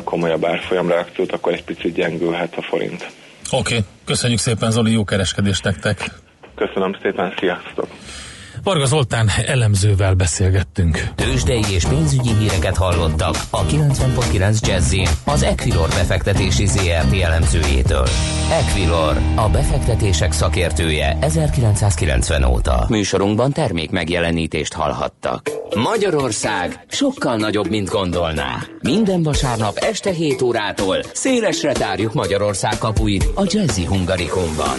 komolyabb 0.05 0.45
árfolyamreakciót, 0.45 1.33
akkor 1.33 1.53
egy 1.53 1.65
picit 1.65 1.95
gyengülhet 1.95 2.55
a 2.57 2.63
forint. 2.63 3.07
Oké, 3.51 3.75
okay. 3.75 3.87
köszönjük 4.05 4.39
szépen 4.39 4.71
Zoli, 4.71 4.93
jó 4.93 5.05
kereskedést 5.05 5.65
nektek! 5.65 6.11
Köszönöm 6.55 6.97
szépen, 7.03 7.35
sziasztok! 7.39 7.87
Varga 8.65 8.85
Zoltán 8.85 9.29
elemzővel 9.47 10.15
beszélgettünk. 10.15 11.09
Tőzsdei 11.15 11.63
és 11.71 11.85
pénzügyi 11.85 12.35
híreket 12.35 12.77
hallottak 12.77 13.35
a 13.51 13.65
90.9 13.65 14.67
jazz 14.67 14.95
az 15.25 15.43
Equilor 15.43 15.89
befektetési 15.89 16.67
ZRT 16.67 17.21
elemzőjétől. 17.23 18.07
Equilor, 18.51 19.17
a 19.37 19.49
befektetések 19.49 20.33
szakértője 20.33 21.17
1990 21.21 22.45
óta. 22.45 22.87
Műsorunkban 22.89 23.53
termék 23.53 23.91
megjelenítést 23.91 24.73
hallhattak. 24.73 25.51
Magyarország 25.75 26.85
sokkal 26.89 27.37
nagyobb, 27.37 27.69
mint 27.69 27.89
gondolná. 27.89 28.63
Minden 28.81 29.23
vasárnap 29.23 29.77
este 29.77 30.11
7 30.11 30.43
órától 30.43 30.97
szélesre 31.13 31.73
tárjuk 31.73 32.15
Magyarország 32.15 32.79
kapuit 32.79 33.25
a 33.35 33.43
Jazzy 33.45 33.85
Hungarikumban. 33.85 34.79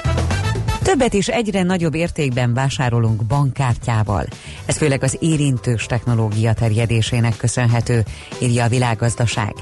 Többet 0.83 1.13
is 1.13 1.27
egyre 1.27 1.63
nagyobb 1.63 1.93
értékben 1.93 2.53
vásárolunk 2.53 3.25
bankkártyával. 3.25 4.25
Ez 4.65 4.77
főleg 4.77 5.03
az 5.03 5.17
érintős 5.19 5.85
technológia 5.85 6.53
terjedésének 6.53 7.37
köszönhető, 7.37 8.03
írja 8.41 8.63
a 8.63 8.67
világgazdaság. 8.67 9.53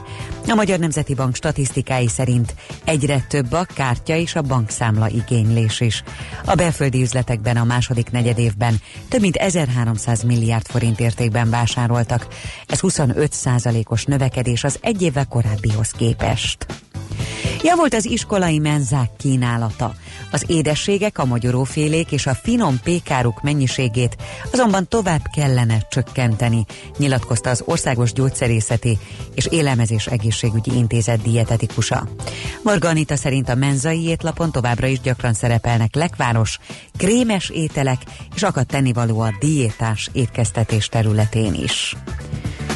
A 0.47 0.53
Magyar 0.55 0.79
Nemzeti 0.79 1.13
Bank 1.13 1.35
statisztikái 1.35 2.07
szerint 2.07 2.55
egyre 2.83 3.25
több 3.29 3.51
a 3.51 3.65
kártya 3.73 4.15
és 4.15 4.35
a 4.35 4.41
bankszámla 4.41 5.09
igénylés 5.09 5.79
is. 5.79 6.03
A 6.45 6.55
belföldi 6.55 7.01
üzletekben 7.01 7.57
a 7.57 7.63
második 7.63 8.11
negyedévben 8.11 8.81
több 9.09 9.21
mint 9.21 9.35
1300 9.35 10.23
milliárd 10.23 10.67
forint 10.67 10.99
értékben 10.99 11.49
vásároltak. 11.49 12.27
Ez 12.67 12.79
25 12.79 13.35
os 13.83 14.05
növekedés 14.05 14.63
az 14.63 14.77
egy 14.81 15.01
évvel 15.01 15.25
korábbihoz 15.25 15.91
képest. 15.91 16.65
Javult 17.63 17.93
az 17.93 18.05
iskolai 18.05 18.59
menzák 18.59 19.09
kínálata. 19.17 19.95
Az 20.31 20.43
édességek, 20.47 21.17
a 21.17 21.25
magyarófélék 21.25 22.11
és 22.11 22.27
a 22.27 22.35
finom 22.35 22.79
pékáruk 22.83 23.41
mennyiségét 23.41 24.17
azonban 24.51 24.87
tovább 24.87 25.21
kellene 25.35 25.77
csökkenteni, 25.89 26.65
nyilatkozta 26.97 27.49
az 27.49 27.63
Országos 27.65 28.13
Gyógyszerészeti 28.13 28.97
és 29.35 29.45
Élelmezés 29.45 30.07
Egészségügyi 30.07 30.75
Intézet 30.75 31.21
dietetikusa. 31.21 32.07
Varga 32.63 32.87
Anita 32.87 33.15
szerint 33.15 33.49
a 33.49 33.55
menzai 33.55 34.03
étlapon 34.03 34.51
továbbra 34.51 34.87
is 34.87 34.99
gyakran 34.99 35.33
szerepelnek 35.33 35.95
lekváros, 35.95 36.59
krémes 36.97 37.49
ételek 37.49 38.01
és 38.35 38.43
akad 38.43 38.65
tennivaló 38.65 39.19
a 39.19 39.35
diétás 39.39 40.09
étkeztetés 40.13 40.87
területén 40.87 41.53
is. 41.53 41.95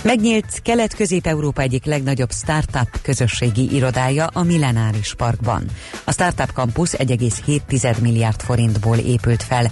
Megnyílt 0.04 0.62
Kelet-Közép-Európa 0.62 1.62
egyik 1.62 1.86
legnagyobb 1.86 2.32
startup 2.32 3.02
közösségi 3.02 3.76
irodája 3.76 4.26
a 4.26 4.44
Millenáris 4.44 5.13
Parkban. 5.13 5.66
A 6.04 6.12
Startup 6.12 6.50
Campus 6.54 6.89
1,7 6.92 8.02
milliárd 8.02 8.42
forintból 8.42 8.98
épült 8.98 9.44
fel. 9.44 9.72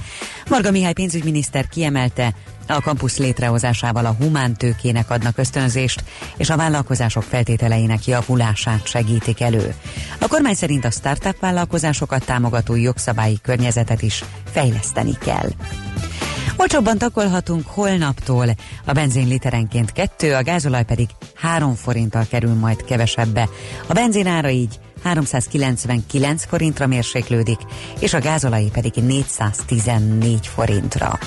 Marga 0.49 0.71
Mihály 0.71 0.93
pénzügyminiszter 0.93 1.67
kiemelte, 1.67 2.33
a 2.67 2.81
kampusz 2.81 3.17
létrehozásával 3.17 4.05
a 4.05 4.15
humántőkének 4.19 5.09
adnak 5.09 5.37
ösztönzést, 5.37 6.03
és 6.37 6.49
a 6.49 6.57
vállalkozások 6.57 7.23
feltételeinek 7.23 8.05
javulását 8.07 8.87
segítik 8.87 9.41
elő. 9.41 9.73
A 10.19 10.27
kormány 10.27 10.55
szerint 10.55 10.85
a 10.85 10.91
startup 10.91 11.39
vállalkozásokat 11.39 12.25
támogató 12.25 12.75
jogszabályi 12.75 13.39
környezetet 13.41 14.01
is 14.01 14.23
fejleszteni 14.51 15.13
kell. 15.19 15.49
Olcsóbban 16.61 16.97
takolhatunk 16.97 17.67
holnaptól. 17.67 18.47
A 18.85 18.91
benzin 18.91 19.27
literenként 19.27 19.91
kettő, 19.91 20.33
a 20.33 20.43
gázolaj 20.43 20.83
pedig 20.83 21.09
3 21.35 21.75
forinttal 21.75 22.25
kerül 22.29 22.53
majd 22.53 22.83
kevesebbe. 22.83 23.49
A 23.87 23.93
benzin 23.93 24.27
ára 24.27 24.49
így 24.49 24.79
399 25.03 26.45
forintra 26.45 26.87
mérséklődik, 26.87 27.59
és 27.99 28.13
a 28.13 28.19
gázolaj 28.19 28.69
pedig 28.73 28.93
414 28.93 30.47
forintra. 30.47 31.19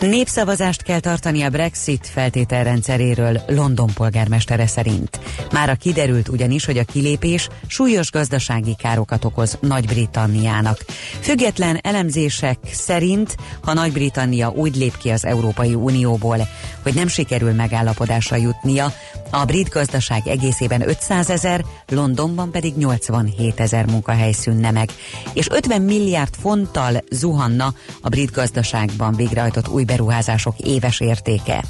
Népszavazást 0.00 0.82
kell 0.82 1.00
tartani 1.00 1.42
a 1.42 1.50
Brexit 1.50 2.06
feltételrendszeréről 2.06 3.40
London 3.46 3.90
polgármestere 3.94 4.66
szerint. 4.66 5.20
Mára 5.52 5.74
kiderült 5.74 6.28
ugyanis, 6.28 6.64
hogy 6.64 6.78
a 6.78 6.84
kilépés 6.84 7.48
súlyos 7.66 8.10
gazdasági 8.10 8.74
károkat 8.74 9.24
okoz 9.24 9.58
Nagy-Britanniának. 9.60 10.84
Független 11.20 11.78
elemzések 11.82 12.58
szerint, 12.72 13.36
ha 13.62 13.72
Nagy-Britannia 13.72 14.50
úgy 14.50 14.76
lép 14.76 14.96
ki 14.96 15.10
az 15.10 15.24
Európai 15.24 15.74
Unióból, 15.74 16.48
hogy 16.82 16.94
nem 16.94 17.08
sikerül 17.08 17.52
megállapodásra 17.52 18.36
jutnia, 18.36 18.92
a 19.30 19.44
brit 19.44 19.68
gazdaság 19.68 20.26
egészében 20.26 20.88
500 20.88 21.30
ezer, 21.30 21.64
Londonban 21.88 22.50
pedig 22.50 22.76
87 22.76 23.60
ezer 23.60 23.86
munkahely 23.86 24.32
szűnne 24.32 24.70
meg, 24.70 24.90
és 25.32 25.50
50 25.50 25.82
milliárd 25.82 26.34
fonttal 26.40 27.04
zuhanna 27.10 27.74
a 28.00 28.08
brit 28.08 28.32
gazdaságban 28.32 29.14
végrehajtott 29.14 29.68
új 29.68 29.84
beruházások 29.88 30.58
éves 30.58 31.00
értéke. 31.00 31.64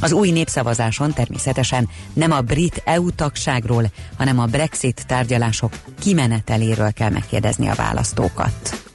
Az 0.00 0.12
új 0.12 0.30
népszavazáson 0.30 1.12
természetesen 1.12 1.88
nem 2.12 2.32
a 2.32 2.40
brit 2.40 2.82
EU 2.84 3.10
tagságról, 3.10 3.90
hanem 4.16 4.38
a 4.38 4.46
Brexit 4.46 5.04
tárgyalások 5.06 5.72
kimeneteléről 6.00 6.92
kell 6.92 7.10
megkérdezni 7.10 7.68
a 7.68 7.74
választókat. 7.74 8.91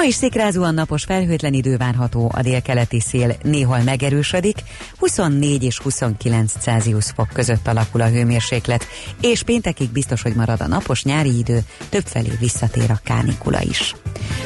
Ma 0.00 0.06
is 0.06 0.14
szikrázóan 0.14 0.74
napos 0.74 1.04
felhőtlen 1.04 1.52
idő 1.52 1.76
várható, 1.76 2.30
a 2.34 2.42
délkeleti 2.42 3.00
szél 3.00 3.36
néhol 3.42 3.78
megerősödik, 3.78 4.56
24 4.98 5.64
és 5.64 5.78
29 5.78 6.52
Celsius 6.60 7.10
fok 7.14 7.28
között 7.32 7.66
alakul 7.66 8.00
a 8.00 8.08
hőmérséklet, 8.08 8.86
és 9.20 9.42
péntekig 9.42 9.90
biztos, 9.90 10.22
hogy 10.22 10.34
marad 10.34 10.60
a 10.60 10.66
napos 10.66 11.04
nyári 11.04 11.38
idő, 11.38 11.60
többfelé 11.88 12.30
visszatér 12.38 12.90
a 12.90 13.00
kánikula 13.04 13.62
is. 13.62 13.94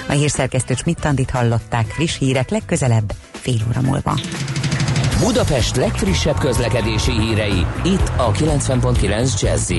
A 0.08 0.12
hírszerkesztő 0.12 0.74
Schmidt 0.74 1.30
hallották. 1.30 1.86
Friss 1.86 2.18
hírek 2.18 2.50
legközelebb, 2.50 3.12
fél 3.32 3.60
óra 3.68 3.80
múlva. 3.80 4.18
Budapest 5.18 5.76
legfrissebb 5.76 6.38
közlekedési 6.38 7.12
hírei, 7.12 7.66
itt 7.84 8.12
a 8.16 8.32
90.9 8.32 9.40
jazz 9.40 9.72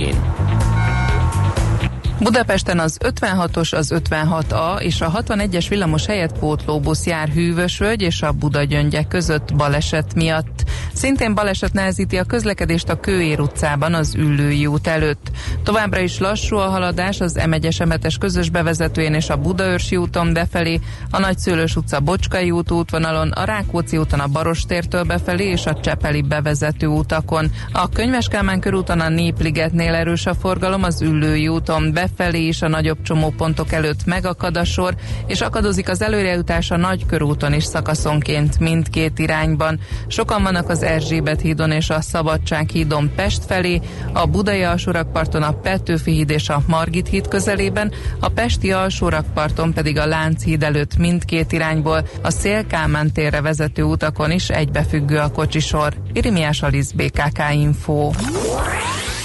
Budapesten 2.20 2.80
az 2.80 2.98
56-os, 3.04 3.76
az 3.76 3.94
56A 4.10 4.80
és 4.80 5.02
a 5.02 5.12
61-es 5.12 5.66
villamos 5.70 6.06
helyett 6.06 6.40
pótlóbusz 6.40 7.06
jár 7.06 7.30
Hűvösvölgy 7.30 8.02
és 8.02 8.22
a 8.22 8.32
Budagyöngye 8.32 9.04
között 9.04 9.56
baleset 9.56 10.14
miatt. 10.14 10.64
Szintén 10.94 11.34
baleset 11.34 11.74
nehezíti 11.74 12.18
a 12.18 12.24
közlekedést 12.24 12.90
a 12.90 13.00
Kőér 13.00 13.40
utcában 13.40 13.94
az 13.94 14.16
Üllői 14.16 14.66
út 14.66 14.88
előtt. 14.88 15.32
Továbbra 15.64 16.00
is 16.00 16.20
lassú 16.20 16.56
a 16.56 16.70
haladás 16.70 17.20
az 17.20 17.38
M1-es 17.40 18.16
közös 18.20 18.50
bevezetőjén 18.50 19.14
és 19.14 19.30
a 19.30 19.38
Budaörsi 19.38 19.98
úton 19.98 20.34
befelé, 20.34 20.80
a 21.10 21.20
Nagyszőlős 21.20 21.76
utca 21.76 22.00
Bocskai 22.00 22.52
út 22.52 22.72
útvonalon, 22.72 23.32
a 23.32 23.44
Rákóczi 23.44 23.98
úton 23.98 24.20
a 24.20 24.28
Barostértől 24.28 25.04
befelé 25.04 25.46
és 25.46 25.66
a 25.66 25.80
Csepeli 25.80 26.22
bevezető 26.22 26.88
utakon. 26.88 27.52
A 27.72 27.90
Könyves 27.90 28.28
Kálmán 28.28 28.60
körúton 28.60 29.00
a 29.00 29.10
Népligetnél 29.10 29.94
erős 29.94 30.26
a 30.26 30.34
forgalom, 30.34 30.84
az 30.84 31.02
Üllői 31.02 31.48
úton 31.48 31.92
befelé 32.06 32.46
és 32.46 32.62
a 32.62 32.68
nagyobb 32.68 33.02
csomópontok 33.02 33.72
előtt 33.72 34.06
megakad 34.06 34.58
a 34.58 34.64
sor, 34.64 34.96
és 35.28 35.42
akadozik 35.42 35.90
az 35.90 36.02
előrejutás 36.02 36.72
a 36.72 36.78
Nagykörúton 36.78 37.54
is 37.54 37.64
szakaszonként 37.64 38.60
mindkét 38.60 39.20
irányban. 39.20 39.80
Sokan 40.08 40.44
vannak 40.44 40.70
az 40.70 40.84
Erzsébet 40.84 41.42
hídon 41.42 41.72
és 41.72 41.90
a 41.90 42.02
Szabadság 42.02 42.70
hídon 42.70 43.12
Pest 43.16 43.46
felé, 43.46 43.82
a 44.14 44.26
Budai 44.26 44.64
alsórakparton 44.64 45.44
a 45.44 45.52
Petőfi 45.52 46.12
híd 46.12 46.30
és 46.30 46.50
a 46.50 46.62
Margit 46.68 47.08
híd 47.08 47.28
közelében, 47.28 47.92
a 48.20 48.30
Pesti 48.30 48.72
alsórakparton 48.72 49.74
pedig 49.74 49.98
a 49.98 50.06
Lánchíd 50.06 50.64
előtt 50.64 50.98
mindkét 50.98 51.52
irányból, 51.52 52.08
a 52.22 52.32
Szélkámán 52.32 53.12
térre 53.12 53.42
vezető 53.42 53.84
utakon 53.84 54.32
is 54.32 54.50
egybefüggő 54.50 55.18
a 55.18 55.32
kocsisor. 55.32 55.94
Irimiás 56.14 56.62
Alisz 56.62 56.92
BKK 56.92 57.40
Info. 57.54 58.12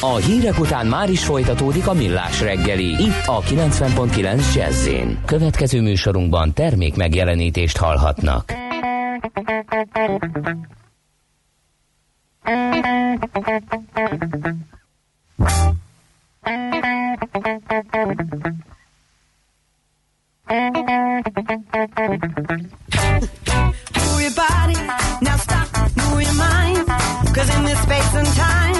A 0.03 0.17
hírek 0.17 0.59
után 0.59 0.87
már 0.87 1.11
is 1.11 1.25
folytatódik 1.25 1.87
a 1.87 1.93
millás 1.93 2.41
reggeli, 2.41 2.85
itt 2.85 3.27
a 3.27 3.41
90.9 3.41 4.55
jazz 4.55 4.89
Következő 5.25 5.81
műsorunkban 5.81 6.53
termék 6.53 6.97
megjelenítést 6.97 7.77
hallhatnak. 7.77 8.53
Move 23.97 24.23
your 24.23 24.35
body, 24.35 24.75
now 25.21 25.37
stop, 25.37 25.69
move 25.97 26.23
your 26.23 26.35
mind. 26.35 26.87
Cause 27.35 27.55
in 27.57 27.65
this 27.65 27.81
space 27.83 28.15
and 28.15 28.27
time, 28.27 28.80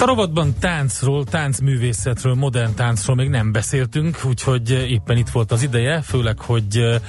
A 0.00 0.04
rovatban 0.04 0.54
táncról, 0.60 1.24
táncművészetről, 1.24 2.34
modern 2.34 2.74
táncról 2.74 3.16
még 3.16 3.28
nem 3.28 3.52
beszéltünk, 3.52 4.24
úgyhogy 4.24 4.70
éppen 4.70 5.16
itt 5.16 5.28
volt 5.28 5.52
az 5.52 5.62
ideje, 5.62 6.00
főleg, 6.00 6.38
hogy 6.38 7.00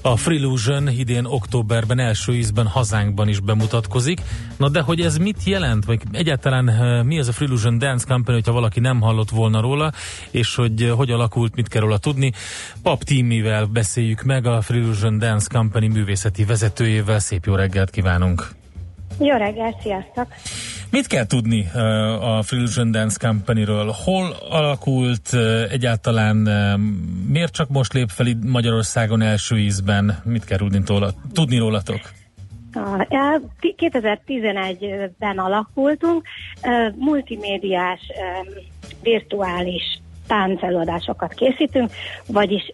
a 0.00 0.16
Freelusion 0.16 0.88
idén 0.88 1.24
októberben 1.24 1.98
első 1.98 2.34
ízben 2.34 2.66
hazánkban 2.66 3.28
is 3.28 3.40
bemutatkozik. 3.40 4.20
Na 4.56 4.68
de 4.68 4.80
hogy 4.80 5.00
ez 5.00 5.16
mit 5.16 5.44
jelent, 5.44 5.84
vagy 5.84 6.02
egyáltalán 6.12 6.64
mi 7.06 7.18
ez 7.18 7.28
a 7.28 7.32
Freelusion 7.32 7.78
Dance 7.78 8.06
Company, 8.08 8.34
hogyha 8.34 8.52
valaki 8.52 8.80
nem 8.80 9.00
hallott 9.00 9.30
volna 9.30 9.60
róla, 9.60 9.92
és 10.30 10.54
hogy 10.54 10.92
hogy 10.96 11.10
alakult, 11.10 11.54
mit 11.54 11.68
kell 11.68 11.80
róla 11.80 11.98
tudni. 11.98 12.32
Pap 12.82 13.02
Timivel 13.02 13.64
beszéljük 13.64 14.22
meg, 14.22 14.46
a 14.46 14.60
Freelusion 14.60 15.18
Dance 15.18 15.46
Company 15.52 15.90
művészeti 15.90 16.44
vezetőjével. 16.44 17.18
Szép 17.18 17.44
jó 17.44 17.54
reggelt 17.54 17.90
kívánunk! 17.90 18.61
Jó 19.22 19.36
reggelt, 19.36 19.80
sziasztok! 19.80 20.26
Mit 20.90 21.06
kell 21.06 21.26
tudni 21.26 21.66
a 22.20 22.42
Fusion 22.42 22.90
Dance 22.90 23.16
Company-ről? 23.26 23.92
Hol 24.04 24.36
alakult 24.50 25.30
egyáltalán, 25.70 26.36
miért 27.28 27.52
csak 27.52 27.68
most 27.68 27.92
lép 27.92 28.08
fel 28.08 28.26
itt 28.26 28.44
Magyarországon 28.44 29.22
első 29.22 29.58
ízben? 29.58 30.22
Mit 30.24 30.44
kell 30.44 30.58
tudni, 30.58 30.82
róla, 30.86 31.10
tudni 31.32 31.58
rólatok? 31.58 32.00
2011-ben 33.60 35.38
alakultunk, 35.38 36.26
multimédiás, 36.94 38.00
virtuális 39.02 40.00
táncelőadásokat 40.26 41.34
készítünk, 41.34 41.90
vagyis 42.26 42.70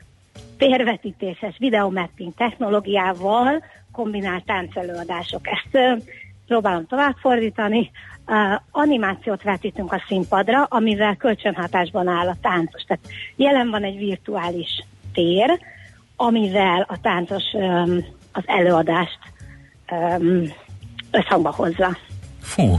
térvetítéses 0.59 1.55
videomapping 1.59 2.33
technológiával 2.37 3.65
kombinált 3.93 4.45
táncelőadások. 4.45 5.41
Ezt 5.47 6.03
próbálom 6.49 6.87
továbbfordítani. 6.87 7.91
Uh, 8.27 8.61
animációt 8.71 9.43
vetítünk 9.43 9.93
a 9.93 10.05
színpadra, 10.09 10.65
amivel 10.65 11.17
kölcsönhatásban 11.17 12.09
áll 12.09 12.29
a 12.29 12.37
táncos. 12.41 12.83
Tehát 12.83 13.05
jelen 13.37 13.71
van 13.71 13.85
egy 13.85 13.97
virtuális 13.97 14.85
tér, 15.13 15.61
amivel 16.17 16.87
a 16.89 17.01
táncos 17.01 17.43
um, 17.53 18.05
az 18.33 18.43
előadást 18.47 19.19
um, 19.91 20.53
összhangba 21.11 21.53
hozza. 21.53 21.97
Fú, 22.41 22.77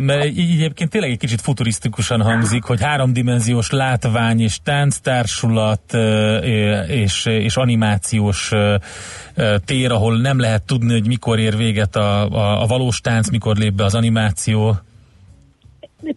mert 0.00 0.24
így 0.24 0.50
egyébként 0.50 0.90
tényleg 0.90 1.10
egy 1.10 1.18
kicsit 1.18 1.40
futurisztikusan 1.40 2.22
hangzik, 2.22 2.62
hogy 2.62 2.82
háromdimenziós 2.82 3.70
látvány 3.70 4.40
és 4.40 4.58
tánctársulat 4.64 5.94
és, 6.88 7.26
és 7.26 7.56
animációs 7.56 8.50
tér, 9.64 9.92
ahol 9.92 10.20
nem 10.20 10.40
lehet 10.40 10.62
tudni, 10.62 10.92
hogy 10.92 11.06
mikor 11.06 11.38
ér 11.38 11.56
véget 11.56 11.96
a, 11.96 12.28
a, 12.28 12.62
a 12.62 12.66
valós 12.66 13.00
tánc, 13.00 13.30
mikor 13.30 13.56
lép 13.56 13.72
be 13.72 13.84
az 13.84 13.94
animáció. 13.94 14.76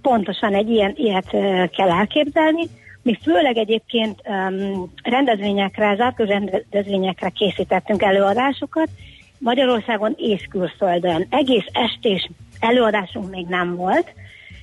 Pontosan 0.01 0.53
egy 0.53 0.69
ilyen, 0.69 0.93
ilyet 0.95 1.29
kell 1.75 1.89
elképzelni. 1.89 2.69
Mi 3.01 3.17
főleg 3.21 3.57
egyébként 3.57 4.21
um, 4.25 4.91
rendezvényekre, 5.03 5.95
zárkó 5.95 6.23
rendezvényekre 6.23 7.29
készítettünk 7.29 8.01
előadásokat, 8.01 8.89
Magyarországon 9.37 10.13
és 10.17 10.47
külföldön. 10.49 11.27
Egész 11.29 11.65
estés 11.71 12.29
előadásunk 12.63 13.29
még 13.29 13.45
nem 13.47 13.75
volt, 13.75 14.13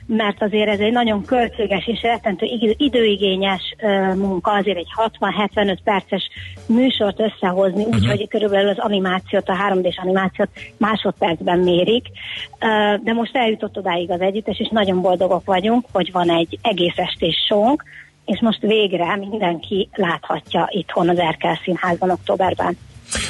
mert 0.06 0.42
azért 0.42 0.68
ez 0.68 0.78
egy 0.78 0.92
nagyon 0.92 1.24
költséges 1.24 1.86
és 1.86 2.02
rettentő 2.02 2.46
időigényes 2.76 3.74
munka, 4.14 4.52
azért 4.52 4.78
egy 4.78 4.88
60-75 5.20 5.78
perces 5.84 6.28
műsort 6.66 7.20
összehozni, 7.20 7.84
uh-huh. 7.84 7.96
úgyhogy 7.96 8.28
körülbelül 8.28 8.68
az 8.68 8.78
animációt, 8.78 9.48
a 9.48 9.56
3D-s 9.68 9.98
animációt 10.02 10.48
másodpercben 10.76 11.58
mérik, 11.58 12.06
de 13.02 13.12
most 13.12 13.36
eljutott 13.36 13.76
odáig 13.76 14.10
az 14.10 14.20
együttes, 14.20 14.58
és 14.58 14.68
nagyon 14.70 15.00
boldogok 15.00 15.44
vagyunk, 15.44 15.84
hogy 15.92 16.12
van 16.12 16.30
egy 16.30 16.58
egész 16.62 16.96
estés 16.96 17.36
sónk, 17.48 17.84
és 18.24 18.40
most 18.40 18.60
végre 18.60 19.16
mindenki 19.16 19.88
láthatja 19.94 20.68
itthon 20.70 21.08
az 21.08 21.18
Erkel 21.18 21.58
Színházban 21.64 22.10
októberben. 22.10 22.76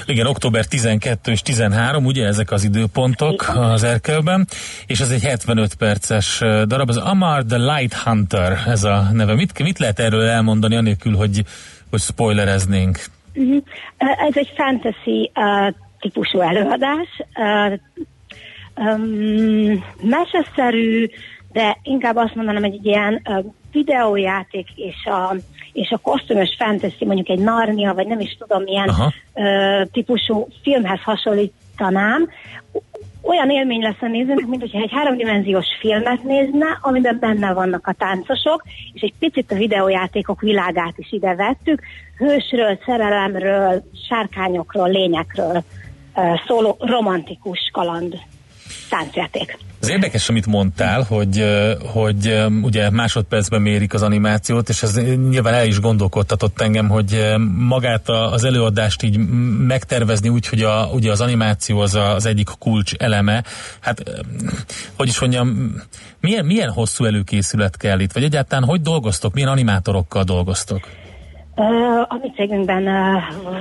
Igen, 0.06 0.26
október 0.26 0.66
12 0.66 1.30
és 1.30 1.42
13, 1.42 2.04
ugye 2.04 2.26
ezek 2.26 2.50
az 2.50 2.64
időpontok 2.64 3.52
az 3.54 3.82
Erkelben, 3.82 4.46
és 4.86 5.00
ez 5.00 5.10
egy 5.10 5.22
75 5.22 5.74
perces 5.74 6.38
darab, 6.66 6.88
az 6.88 6.96
Amar 6.96 7.44
the 7.44 7.58
Light 7.58 7.94
Hunter, 7.94 8.58
ez 8.66 8.84
a 8.84 9.08
neve. 9.12 9.34
Mit, 9.34 9.62
mit 9.62 9.78
lehet 9.78 9.98
erről 9.98 10.22
elmondani, 10.22 10.76
anélkül, 10.76 11.16
hogy, 11.16 11.44
hogy 11.90 12.00
spoilereznénk? 12.00 12.98
Uh-huh. 13.34 13.62
Ez 13.98 14.36
egy 14.36 14.52
fantasy 14.56 15.30
uh, 15.34 15.74
típusú 16.00 16.40
előadás, 16.40 17.08
uh, 17.34 17.78
um, 18.74 19.84
meseszerű, 20.02 21.08
de 21.52 21.78
inkább 21.82 22.16
azt 22.16 22.34
mondanám, 22.34 22.62
hogy 22.62 22.74
egy 22.74 22.86
ilyen 22.86 23.22
uh, 23.24 23.44
videójáték 23.72 24.66
és 24.76 25.04
a 25.04 25.34
és 25.72 25.90
a 25.90 25.98
kosztümös 25.98 26.56
fantasy, 26.58 27.04
mondjuk 27.04 27.28
egy 27.28 27.38
Narnia, 27.38 27.94
vagy 27.94 28.06
nem 28.06 28.20
is 28.20 28.36
tudom 28.38 28.62
milyen 28.62 28.90
ö, 29.34 29.82
típusú 29.92 30.48
filmhez 30.62 31.02
hasonlítanám, 31.02 32.28
olyan 33.22 33.50
élmény 33.50 33.82
lesz 33.82 34.00
a 34.00 34.06
nézőnek, 34.06 34.46
mint 34.46 34.60
hogyha 34.60 34.78
egy 34.78 34.92
háromdimenziós 34.92 35.66
filmet 35.80 36.22
nézne, 36.22 36.78
amiben 36.80 37.18
benne 37.20 37.52
vannak 37.52 37.86
a 37.86 37.92
táncosok, 37.92 38.62
és 38.92 39.00
egy 39.00 39.14
picit 39.18 39.52
a 39.52 39.54
videójátékok 39.54 40.40
világát 40.40 40.94
is 40.96 41.12
ide 41.12 41.34
vettük, 41.34 41.82
hősről, 42.16 42.78
szerelemről, 42.86 43.82
sárkányokról, 44.08 44.88
lényekről 44.88 45.62
szóló 46.46 46.76
romantikus 46.78 47.70
kaland 47.72 48.18
táncjáték. 48.90 49.58
Az 49.80 49.88
érdekes, 49.88 50.28
amit 50.28 50.46
mondtál, 50.46 51.02
hogy, 51.02 51.44
hogy 51.92 52.44
ugye 52.62 52.90
másodpercben 52.90 53.62
mérik 53.62 53.94
az 53.94 54.02
animációt, 54.02 54.68
és 54.68 54.82
ez 54.82 55.00
nyilván 55.28 55.54
el 55.54 55.66
is 55.66 55.80
gondolkodtatott 55.80 56.60
engem, 56.60 56.88
hogy 56.88 57.34
magát 57.56 58.08
az 58.08 58.44
előadást 58.44 59.02
így 59.02 59.18
megtervezni 59.66 60.28
úgy, 60.28 60.46
hogy 60.46 60.62
a, 60.62 60.88
ugye 60.92 61.10
az 61.10 61.20
animáció 61.20 61.78
az 61.80 61.94
az 61.94 62.26
egyik 62.26 62.48
kulcs 62.58 62.94
eleme. 62.94 63.44
Hát, 63.80 64.02
hogy 64.96 65.08
is 65.08 65.20
mondjam, 65.20 65.74
milyen, 66.20 66.44
milyen 66.44 66.70
hosszú 66.70 67.04
előkészület 67.04 67.76
kell 67.76 68.00
itt, 68.00 68.12
vagy 68.12 68.24
egyáltalán 68.24 68.64
hogy 68.64 68.80
dolgoztok, 68.80 69.34
milyen 69.34 69.48
animátorokkal 69.48 70.24
dolgoztok? 70.24 70.88
A 72.08 72.18
mi 72.22 72.32
cégünkben 72.36 72.84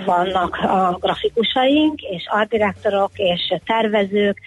vannak 0.05 0.55
a 0.55 0.97
grafikusaink, 0.99 2.01
és 2.01 2.23
artdirektorok, 2.27 3.11
és 3.15 3.53
tervezők, 3.65 4.37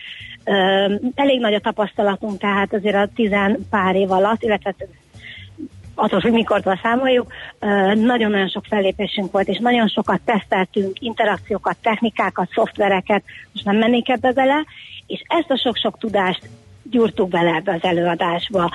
Elég 1.15 1.41
nagy 1.41 1.55
a 1.55 1.61
tapasztalatunk, 1.61 2.39
tehát 2.39 2.75
azért 2.75 2.97
a 2.97 3.09
tizen 3.15 3.59
pár 3.71 3.95
év 3.95 4.11
alatt, 4.11 4.43
illetve 4.43 4.75
attól, 5.95 6.21
hogy 6.21 6.33
mikortól 6.33 6.79
számoljuk, 6.83 7.33
nagyon-nagyon 7.95 8.49
sok 8.49 8.65
fellépésünk 8.65 9.33
volt, 9.33 9.49
és 9.49 9.59
nagyon 9.59 9.89
sokat 9.89 10.21
teszteltünk, 10.25 11.01
interakciókat, 11.01 11.77
technikákat, 11.83 12.49
szoftvereket, 12.55 13.23
most 13.53 13.65
nem 13.65 13.77
mennék 13.77 14.09
ebbe 14.09 14.33
bele, 14.33 14.65
és 15.07 15.23
ezt 15.27 15.51
a 15.51 15.57
sok-sok 15.57 15.99
tudást 15.99 16.49
gyúrtuk 16.91 17.29
bele 17.29 17.55
ebbe 17.55 17.73
az 17.73 17.85
előadásba. 17.85 18.71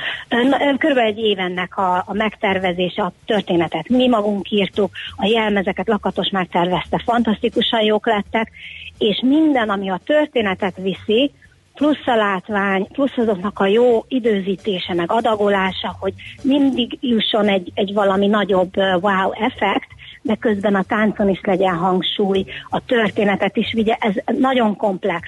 Körülbelül 0.78 1.10
egy 1.10 1.18
évennek 1.18 1.78
a, 1.78 1.96
a 1.96 2.14
megtervezése, 2.14 3.02
a 3.02 3.14
történetet 3.26 3.90
mi 3.90 4.08
magunk 4.08 4.52
írtuk, 4.52 4.92
a 5.16 5.26
jelmezeket 5.26 5.88
Lakatos 5.88 6.30
megtervezte, 6.30 7.02
fantasztikusan 7.06 7.82
jók 7.82 8.08
lettek, 8.08 8.52
és 8.98 9.22
minden, 9.24 9.70
ami 9.70 9.90
a 9.90 10.00
történetet 10.06 10.76
viszi, 10.76 11.32
plusz 11.78 12.08
a 12.08 12.16
látvány, 12.16 12.88
plusz 12.88 13.18
azoknak 13.18 13.60
a 13.60 13.68
jó 13.68 14.06
időzítése, 14.08 14.94
meg 14.94 15.12
adagolása, 15.12 15.96
hogy 16.00 16.14
mindig 16.42 16.98
jusson 17.02 17.48
egy, 17.48 17.72
egy 17.74 17.94
valami 17.94 18.28
nagyobb 18.28 18.78
wow 18.78 19.32
effekt, 19.32 19.88
de 20.22 20.36
közben 20.36 20.76
a 20.76 20.84
táncon 20.84 21.30
is 21.30 21.40
legyen 21.44 21.76
hangsúly, 21.76 22.46
a 22.70 22.86
történetet 22.86 23.58
is 23.58 23.74
vigye, 23.74 23.96
ez 24.00 24.14
nagyon 24.38 24.76
komplex. 24.76 25.28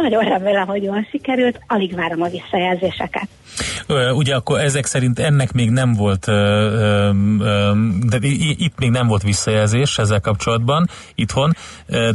Nagyon 0.00 0.24
remélem, 0.24 0.66
hogy 0.66 0.82
jól 0.82 1.06
sikerült, 1.10 1.60
alig 1.66 1.94
várom 1.94 2.22
a 2.22 2.28
visszajelzéseket. 2.28 3.28
Ugye 4.14 4.34
akkor 4.34 4.60
ezek 4.60 4.84
szerint 4.84 5.18
ennek 5.18 5.52
még 5.52 5.70
nem 5.70 5.94
volt, 5.94 6.26
de 8.08 8.18
itt 8.56 8.78
még 8.78 8.90
nem 8.90 9.06
volt 9.06 9.22
visszajelzés 9.22 9.98
ezzel 9.98 10.20
kapcsolatban 10.20 10.88
itthon, 11.14 11.52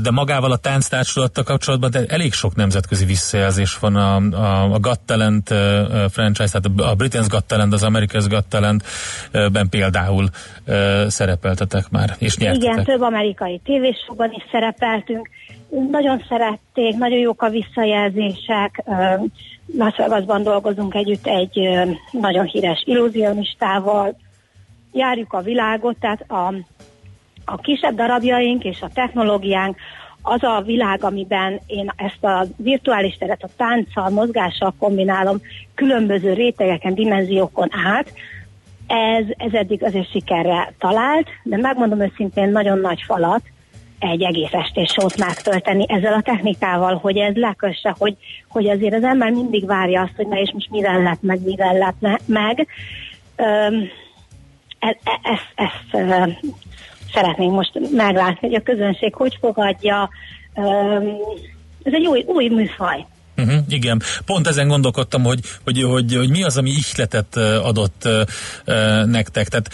de 0.02 0.12
magával 0.12 0.52
a 0.52 0.58
tánctársulattal 0.58 1.44
kapcsolatban 1.44 1.92
de 1.92 2.06
elég 2.08 2.34
sok 2.34 2.56
nemzetközi 2.56 3.06
visszajelzés 3.06 3.78
van 3.80 3.96
a, 3.96 4.16
a, 4.16 4.74
a 4.74 4.80
Got 4.80 5.00
Talent 5.00 5.48
franchise, 6.10 6.60
tehát 6.60 6.66
a 6.78 6.96
Britain's 6.96 7.28
Got 7.30 7.46
Talent, 7.46 7.74
az 7.74 7.84
America's 7.84 8.26
Got 8.30 8.46
Talent-ben 8.46 9.70
például 9.70 10.30
szerepeltetek 11.08 11.90
már, 11.90 12.16
és 12.20 12.38
nyertetek. 12.38 12.72
Igen, 12.72 12.84
több 12.84 13.02
amerikai 13.02 13.62
tévésokban 13.64 14.32
is 14.32 14.44
szerepeltünk, 14.52 15.30
nagyon 15.92 16.24
szerették, 16.30 16.96
nagyon 16.96 17.20
jók 17.20 17.42
a 17.42 17.50
visszajelzések, 17.50 18.84
Las 19.78 19.96
Vegasban 19.98 20.44
dolgozunk 20.44 20.94
együtt 20.96 21.28
egy 21.28 21.60
nagyon 22.12 22.46
híres 22.46 22.84
illúzionistával, 22.86 24.18
járjuk 24.92 25.34
a 25.34 25.42
világot, 25.42 25.96
tehát 26.00 26.32
a, 26.32 26.54
a 27.46 27.58
kisebb 27.58 27.96
darabjaink 27.96 28.64
és 28.64 28.82
a 28.82 28.90
technológiánk 28.94 29.78
az 30.22 30.44
a 30.44 30.62
világ, 30.66 31.04
amiben 31.04 31.60
én 31.66 31.92
ezt 31.96 32.24
a 32.24 32.46
virtuális 32.58 33.18
teret 33.18 33.44
a 33.44 33.50
tánccal, 33.58 34.10
mozgással 34.10 34.74
kombinálom 34.80 35.42
különböző 35.76 36.34
rétegeken, 36.34 36.94
dimenziókon 36.94 37.70
át, 37.72 38.14
ez, 38.88 39.26
ez 39.38 39.54
eddig 39.54 39.84
azért 39.84 40.12
sikerre 40.12 40.74
talált, 40.80 41.28
de 41.44 41.58
megmondom 41.58 42.02
őszintén 42.02 42.50
nagyon 42.50 42.80
nagy 42.80 43.02
falat, 43.06 43.42
egy 44.10 44.24
egész 44.24 44.54
estés 44.54 44.92
sót 44.92 45.18
megtölteni 45.18 45.86
ezzel 45.88 46.14
a 46.14 46.22
technikával, 46.22 46.96
hogy 46.96 47.18
ez 47.18 47.36
lekösse, 47.36 47.96
hogy, 47.98 48.16
hogy 48.50 48.70
azért 48.70 48.94
az 48.94 49.04
ember 49.04 49.32
mindig 49.32 49.66
várja 49.66 50.02
azt, 50.02 50.16
hogy 50.16 50.28
na 50.28 50.40
és 50.40 50.52
most 50.54 50.70
mivel 50.70 51.02
lett 51.02 51.22
meg, 51.22 51.42
mivel 51.44 51.74
lett 51.74 52.26
meg. 52.26 52.68
Öm, 53.36 53.90
e, 54.80 54.98
e, 55.04 55.20
ezt, 55.24 55.52
ezt 55.56 55.94
ö, 55.94 56.32
szeretnénk 57.14 57.52
most 57.52 57.80
meglátni, 57.92 58.48
hogy 58.48 58.56
a 58.56 58.64
közönség 58.64 59.14
hogy 59.14 59.38
fogadja. 59.40 60.10
Öm, 60.56 61.18
ez 61.84 61.94
egy 61.94 62.08
új, 62.08 62.24
új 62.28 62.48
műfaj. 62.48 63.06
Uh-huh, 63.38 63.64
igen, 63.68 64.02
pont 64.26 64.48
ezen 64.48 64.68
gondolkodtam, 64.68 65.24
hogy, 65.24 65.40
hogy, 65.64 65.84
hogy, 65.84 66.16
hogy 66.16 66.30
mi 66.30 66.44
az, 66.44 66.58
ami 66.58 66.70
ihletet 66.70 67.38
adott 67.38 68.08
uh, 68.66 69.06
nektek. 69.06 69.48
Tehát, 69.48 69.70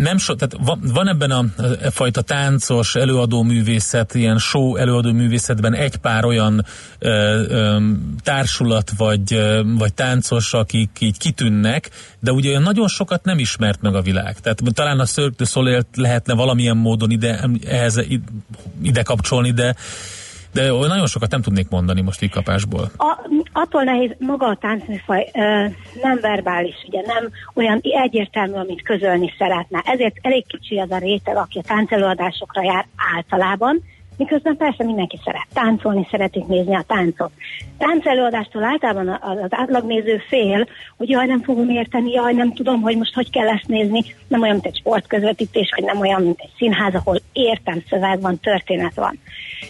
nem 0.00 0.18
so, 0.18 0.34
tehát 0.34 0.56
van, 0.66 0.80
van 0.92 1.08
ebben 1.08 1.30
a, 1.30 1.44
a 1.84 1.90
fajta 1.90 2.20
táncos 2.20 2.94
előadó 2.94 3.42
művészet, 3.42 4.14
ilyen 4.14 4.38
show 4.38 4.76
előadó 4.76 5.12
művészetben 5.12 5.74
egy 5.74 5.96
pár 5.96 6.24
olyan 6.24 6.66
uh, 7.00 7.10
um, 7.50 8.14
társulat 8.22 8.92
vagy, 8.96 9.40
vagy 9.78 9.94
táncos, 9.94 10.52
akik 10.52 10.90
így 10.98 11.18
kitűnnek, 11.18 11.90
de 12.20 12.32
ugye 12.32 12.48
olyan 12.48 12.62
nagyon 12.62 12.88
sokat 12.88 13.24
nem 13.24 13.38
ismert 13.38 13.80
meg 13.80 13.94
a 13.94 14.02
világ. 14.02 14.40
Tehát 14.40 14.62
talán 14.72 15.00
a 15.00 15.04
Cirque 15.04 15.34
du 15.36 15.44
Soleil 15.44 15.86
lehetne 15.94 16.34
valamilyen 16.34 16.76
módon 16.76 17.10
ide, 17.10 17.48
ehhez, 17.66 18.00
ide 18.82 19.02
kapcsolni, 19.02 19.50
de 19.50 19.74
de 20.56 20.70
nagyon 20.72 21.06
sokat 21.06 21.30
nem 21.30 21.42
tudnék 21.42 21.68
mondani 21.68 22.00
most 22.00 22.22
így 22.22 22.30
kapásból. 22.30 22.90
A, 22.96 23.28
attól 23.52 23.82
nehéz, 23.82 24.10
maga 24.18 24.46
a 24.46 24.58
táncműfaj 24.60 25.30
nem 26.02 26.18
verbális, 26.20 26.74
ugye 26.88 27.00
nem 27.06 27.30
olyan 27.54 27.80
egyértelmű, 27.82 28.52
amit 28.52 28.82
közölni 28.82 29.32
szeretne. 29.38 29.82
Ezért 29.84 30.16
elég 30.20 30.46
kicsi 30.46 30.78
az 30.78 30.90
a 30.90 30.98
réteg, 30.98 31.36
aki 31.36 31.58
a 31.58 31.66
táncelőadásokra 31.66 32.62
jár 32.62 32.86
általában, 33.14 33.82
miközben 34.16 34.56
persze 34.56 34.84
mindenki 34.84 35.18
szeret 35.24 35.46
táncolni, 35.52 36.06
szeretik 36.10 36.46
nézni 36.46 36.74
a 36.74 36.84
táncot. 36.86 37.30
Táncelőadástól 37.78 38.64
általában 38.64 39.08
az 39.08 39.48
átlagnéző 39.50 40.22
fél, 40.28 40.68
hogy 40.96 41.08
jaj, 41.08 41.26
nem 41.26 41.42
fogom 41.42 41.68
érteni, 41.70 42.10
jaj, 42.10 42.32
nem 42.32 42.52
tudom, 42.52 42.80
hogy 42.80 42.96
most 42.96 43.14
hogy 43.14 43.30
kell 43.30 43.48
ezt 43.48 43.66
nézni, 43.66 44.04
nem 44.28 44.42
olyan, 44.42 44.54
mint 44.54 44.66
egy 44.66 44.78
sportközvetítés, 44.78 45.72
vagy 45.76 45.84
nem 45.84 46.00
olyan, 46.00 46.22
mint 46.22 46.40
egy 46.40 46.52
színház, 46.56 46.94
ahol 46.94 47.20
értem 47.32 47.82
szöveg 47.88 48.20
van, 48.20 48.40
történet 48.40 48.94
van. 48.94 49.18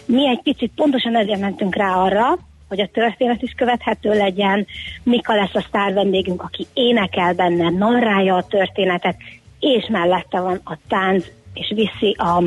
Mi 0.05 0.27
egy 0.27 0.41
kicsit 0.43 0.71
pontosan 0.75 1.15
ezért 1.15 1.39
mentünk 1.39 1.75
rá 1.75 1.93
arra, 1.95 2.37
hogy 2.67 2.81
a 2.81 2.89
történet 2.93 3.41
is 3.41 3.51
követhető 3.51 4.09
legyen, 4.09 4.65
Mika 5.03 5.35
lesz 5.35 5.55
a 5.55 5.65
sztár 5.67 5.93
vendégünk, 5.93 6.41
aki 6.41 6.67
énekel 6.73 7.33
benne, 7.33 7.69
narrálja 7.69 8.35
a 8.35 8.47
történetet, 8.47 9.15
és 9.59 9.87
mellette 9.89 10.39
van 10.39 10.61
a 10.63 10.77
tánc, 10.87 11.25
és 11.59 11.73
viszi 11.75 12.15
a 12.17 12.43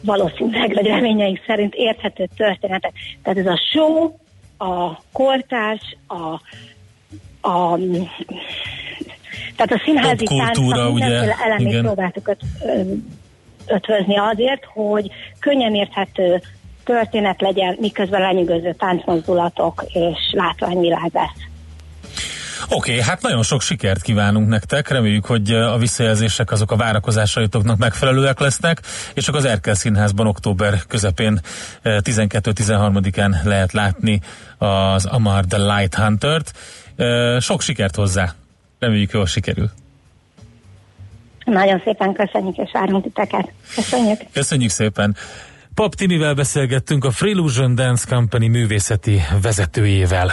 valószínűleg, 0.00 0.74
vagy 0.74 0.86
reményeink 0.86 1.40
szerint 1.46 1.74
érthető 1.74 2.28
történetet. 2.36 2.92
Tehát 3.22 3.38
ez 3.38 3.46
a 3.46 3.60
show, 3.72 4.12
a 4.58 5.00
kortárs, 5.12 5.96
a, 6.06 6.40
a 7.48 7.78
tehát 9.56 9.72
a 9.72 9.82
színházi 9.84 10.24
táncnak 10.24 10.92
mindenféle 10.92 11.36
elemét 11.44 11.80
próbáltuk 11.80 12.28
öt, 12.28 12.40
ötvözni 13.66 14.18
azért, 14.18 14.64
hogy 14.64 15.10
könnyen 15.38 15.74
érthető 15.74 16.40
történet 16.84 17.40
legyen, 17.40 17.76
miközben 17.80 18.20
lenyűgöző 18.20 18.72
táncmozdulatok 18.72 19.84
és 19.88 20.18
látványvilág 20.30 21.10
lesz. 21.12 21.51
Oké, 22.68 22.90
okay, 22.90 23.02
hát 23.02 23.22
nagyon 23.22 23.42
sok 23.42 23.62
sikert 23.62 24.02
kívánunk 24.02 24.48
nektek, 24.48 24.88
reméljük, 24.88 25.24
hogy 25.24 25.50
a 25.52 25.78
visszajelzések 25.78 26.50
azok 26.50 26.70
a 26.70 26.76
várakozásaitoknak 26.76 27.78
megfelelőek 27.78 28.40
lesznek, 28.40 28.80
és 29.14 29.24
csak 29.24 29.34
az 29.34 29.44
Erkel 29.44 29.74
Színházban 29.74 30.26
október 30.26 30.82
közepén 30.88 31.40
12-13-án 31.84 33.42
lehet 33.44 33.72
látni 33.72 34.20
az 34.58 35.04
Amar 35.04 35.44
the 35.44 35.76
Light 35.76 35.94
Hunter-t. 35.94 36.52
Sok 37.40 37.60
sikert 37.60 37.94
hozzá! 37.94 38.34
Reméljük, 38.78 39.12
jól 39.12 39.26
sikerül. 39.26 39.70
Nagyon 41.44 41.80
szépen 41.84 42.12
köszönjük, 42.12 42.56
és 42.56 42.70
várunk 42.72 43.02
titeket. 43.02 43.52
Köszönjük. 43.74 44.20
Köszönjük 44.32 44.70
szépen. 44.70 45.16
Pap 45.74 45.94
Timivel 45.94 46.34
beszélgettünk 46.34 47.04
a 47.04 47.10
Freelusion 47.10 47.74
Dance 47.74 48.06
Company 48.08 48.50
művészeti 48.50 49.20
vezetőjével. 49.42 50.32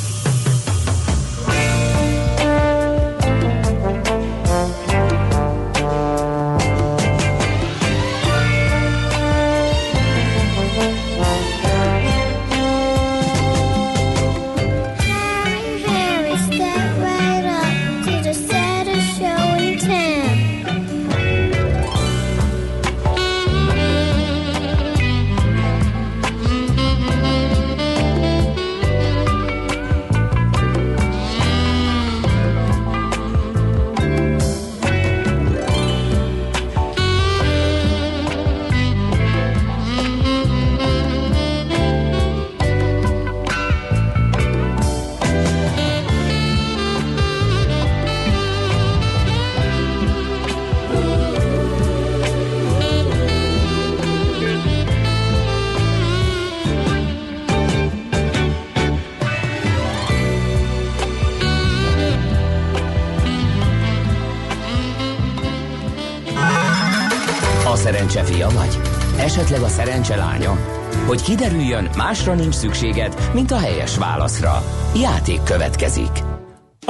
Hogy 71.21 71.37
kiderüljön, 71.37 71.89
másra 71.97 72.33
nincs 72.33 72.53
szükséged, 72.53 73.29
mint 73.33 73.51
a 73.51 73.57
helyes 73.57 73.97
válaszra. 73.97 74.63
Játék 74.95 75.43
következik. 75.43 76.30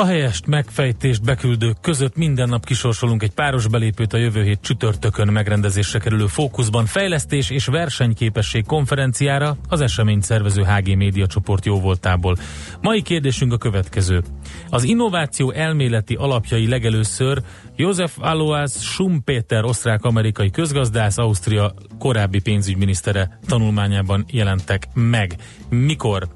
A 0.02 0.06
helyest 0.06 0.45
megfejtést 0.45 1.24
beküldők 1.24 1.78
között 1.82 2.16
minden 2.16 2.49
nap 2.49 2.66
kisorsolunk 2.66 3.24
egy 3.24 3.32
páros 3.32 3.68
belépőt 3.68 4.14
a 4.14 4.18
jövő 4.18 4.43
hét 4.43 4.62
csütörtökön 4.62 5.28
megrendezésre 5.28 5.99
kerülő 5.99 6.28
Fókuszban 6.28 6.86
fejlesztés 6.86 7.49
és 7.49 7.66
versenyképesség 7.66 8.66
konferenciára 8.66 9.58
az 9.70 9.82
eseményt 9.82 10.24
szervező 10.24 10.64
HG 10.64 10.95
Média 10.97 11.28
csoport 11.28 11.66
jóvoltából. 11.66 12.38
Mai 12.82 13.02
kérdésünk 13.02 13.54
a 13.54 13.58
következő. 13.58 14.22
Az 14.70 14.84
innováció 14.84 15.52
elméleti 15.52 16.16
alapjai 16.16 16.68
legelőször 16.68 17.41
József 17.76 18.18
Alois 18.20 18.72
Schumpeter, 18.72 19.64
osztrák-amerikai 19.64 20.52
közgazdász, 20.52 21.18
Ausztria 21.18 21.74
korábbi 21.99 22.39
pénzügyminisztere 22.39 23.39
tanulmányában 23.47 24.26
jelentek 24.32 24.88
meg. 24.93 25.36
Mikor? 25.70 26.28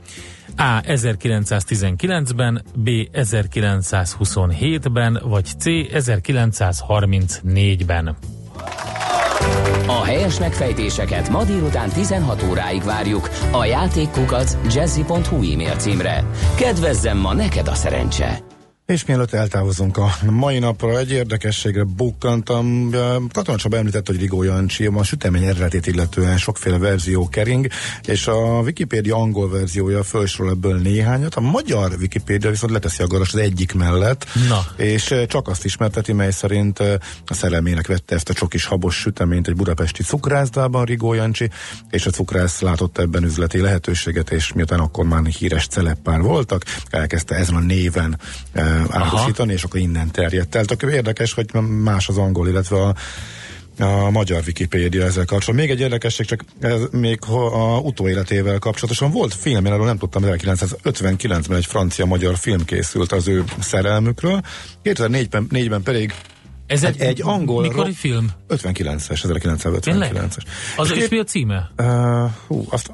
A. 0.57 0.81
1919-ben, 0.81 2.61
B. 2.75 2.89
1927-ben, 3.13 5.21
vagy 5.23 5.45
C. 5.45 5.63
1934-ben. 5.65 8.15
A 9.87 10.03
helyes 10.03 10.39
megfejtéseket 10.39 11.29
ma 11.29 11.43
délután 11.43 11.89
16 11.89 12.43
óráig 12.49 12.83
várjuk 12.83 13.29
a 13.51 13.65
játékkukac 13.65 14.57
jazzy.hu 14.73 15.51
e-mail 15.51 15.75
címre. 15.75 16.23
Kedvezzem 16.57 17.17
ma 17.17 17.33
neked 17.33 17.67
a 17.67 17.73
szerencse! 17.73 18.54
És 18.85 19.05
mielőtt 19.05 19.33
eltávozunk 19.33 19.97
a 19.97 20.15
mai 20.29 20.59
napra, 20.59 20.99
egy 20.99 21.11
érdekességre 21.11 21.83
bukkantam. 21.83 22.91
Katona 23.33 23.57
Csaba 23.57 23.77
említett, 23.77 24.07
hogy 24.07 24.19
Rigó 24.19 24.43
Jancsi 24.43 24.85
a 24.85 25.03
sütemény 25.03 25.43
eredetét 25.43 25.87
illetően 25.87 26.37
sokféle 26.37 26.77
verzió 26.77 27.29
kering, 27.29 27.67
és 28.03 28.27
a 28.27 28.59
Wikipédia 28.59 29.15
angol 29.15 29.49
verziója 29.49 30.03
felsorol 30.03 30.51
ebből 30.51 30.77
néhányat. 30.77 31.35
A 31.35 31.41
magyar 31.41 31.95
Wikipédia 31.99 32.49
viszont 32.49 32.71
leteszi 32.71 33.03
a 33.03 33.07
garas 33.07 33.33
az 33.33 33.39
egyik 33.39 33.73
mellett, 33.73 34.25
Na. 34.49 34.83
és 34.83 35.15
csak 35.27 35.47
azt 35.47 35.65
ismerteti, 35.65 36.13
mely 36.13 36.31
szerint 36.31 36.79
a 37.25 37.33
szerelmének 37.33 37.87
vette 37.87 38.15
ezt 38.15 38.29
a 38.29 38.33
csokis 38.33 38.65
habos 38.65 38.95
süteményt 38.95 39.47
egy 39.47 39.55
budapesti 39.55 40.03
cukrászdában 40.03 40.85
Rigó 40.85 41.13
Jancsi, 41.13 41.49
és 41.89 42.05
a 42.05 42.11
cukrász 42.11 42.59
látott 42.59 42.97
ebben 42.97 43.23
üzleti 43.23 43.59
lehetőséget, 43.59 44.31
és 44.31 44.53
miután 44.53 44.79
akkor 44.79 45.05
már 45.05 45.25
híres 45.25 45.67
celeppár 45.67 46.21
voltak, 46.21 46.63
elkezdte 46.89 47.35
ezen 47.35 47.55
a 47.55 47.59
néven 47.59 48.19
árusítani, 48.89 49.53
és 49.53 49.63
akkor 49.63 49.79
innen 49.79 50.11
terjedt 50.11 50.55
el. 50.55 50.65
Tök 50.65 50.81
érdekes, 50.81 51.33
hogy 51.33 51.53
más 51.61 52.07
az 52.07 52.17
angol, 52.17 52.47
illetve 52.47 52.81
a 52.81 52.95
a 53.79 54.09
magyar 54.09 54.43
Wikipédia 54.45 55.03
ezzel 55.03 55.25
kapcsolatban. 55.25 55.55
Még 55.55 55.69
egy 55.69 55.79
érdekesség, 55.79 56.25
csak 56.25 56.45
ez 56.59 56.81
még 56.91 57.19
a 57.51 57.79
utóéletével 57.79 58.59
kapcsolatosan 58.59 59.11
volt 59.11 59.33
film, 59.33 59.65
én 59.65 59.71
arról 59.71 59.85
nem 59.85 59.97
tudtam, 59.97 60.23
1959-ben 60.25 61.57
egy 61.57 61.65
francia-magyar 61.65 62.37
film 62.37 62.65
készült 62.65 63.11
az 63.11 63.27
ő 63.27 63.43
szerelmükről, 63.59 64.41
2004-ben 64.83 65.47
4-ben 65.49 65.83
pedig 65.83 66.13
ez 66.67 66.83
egy, 66.83 67.01
egy 67.01 67.21
angol... 67.23 67.61
Mikor 67.61 67.85
egy 67.85 67.95
film? 67.95 68.29
59-es, 68.49 69.19
1959-es. 69.23 70.43
Az 70.75 70.91
és 70.91 71.07
mi 71.09 71.19
a 71.19 71.23
címe? 71.23 71.71
Uh, 71.77 72.31
hú, 72.47 72.65
azt 72.69 72.91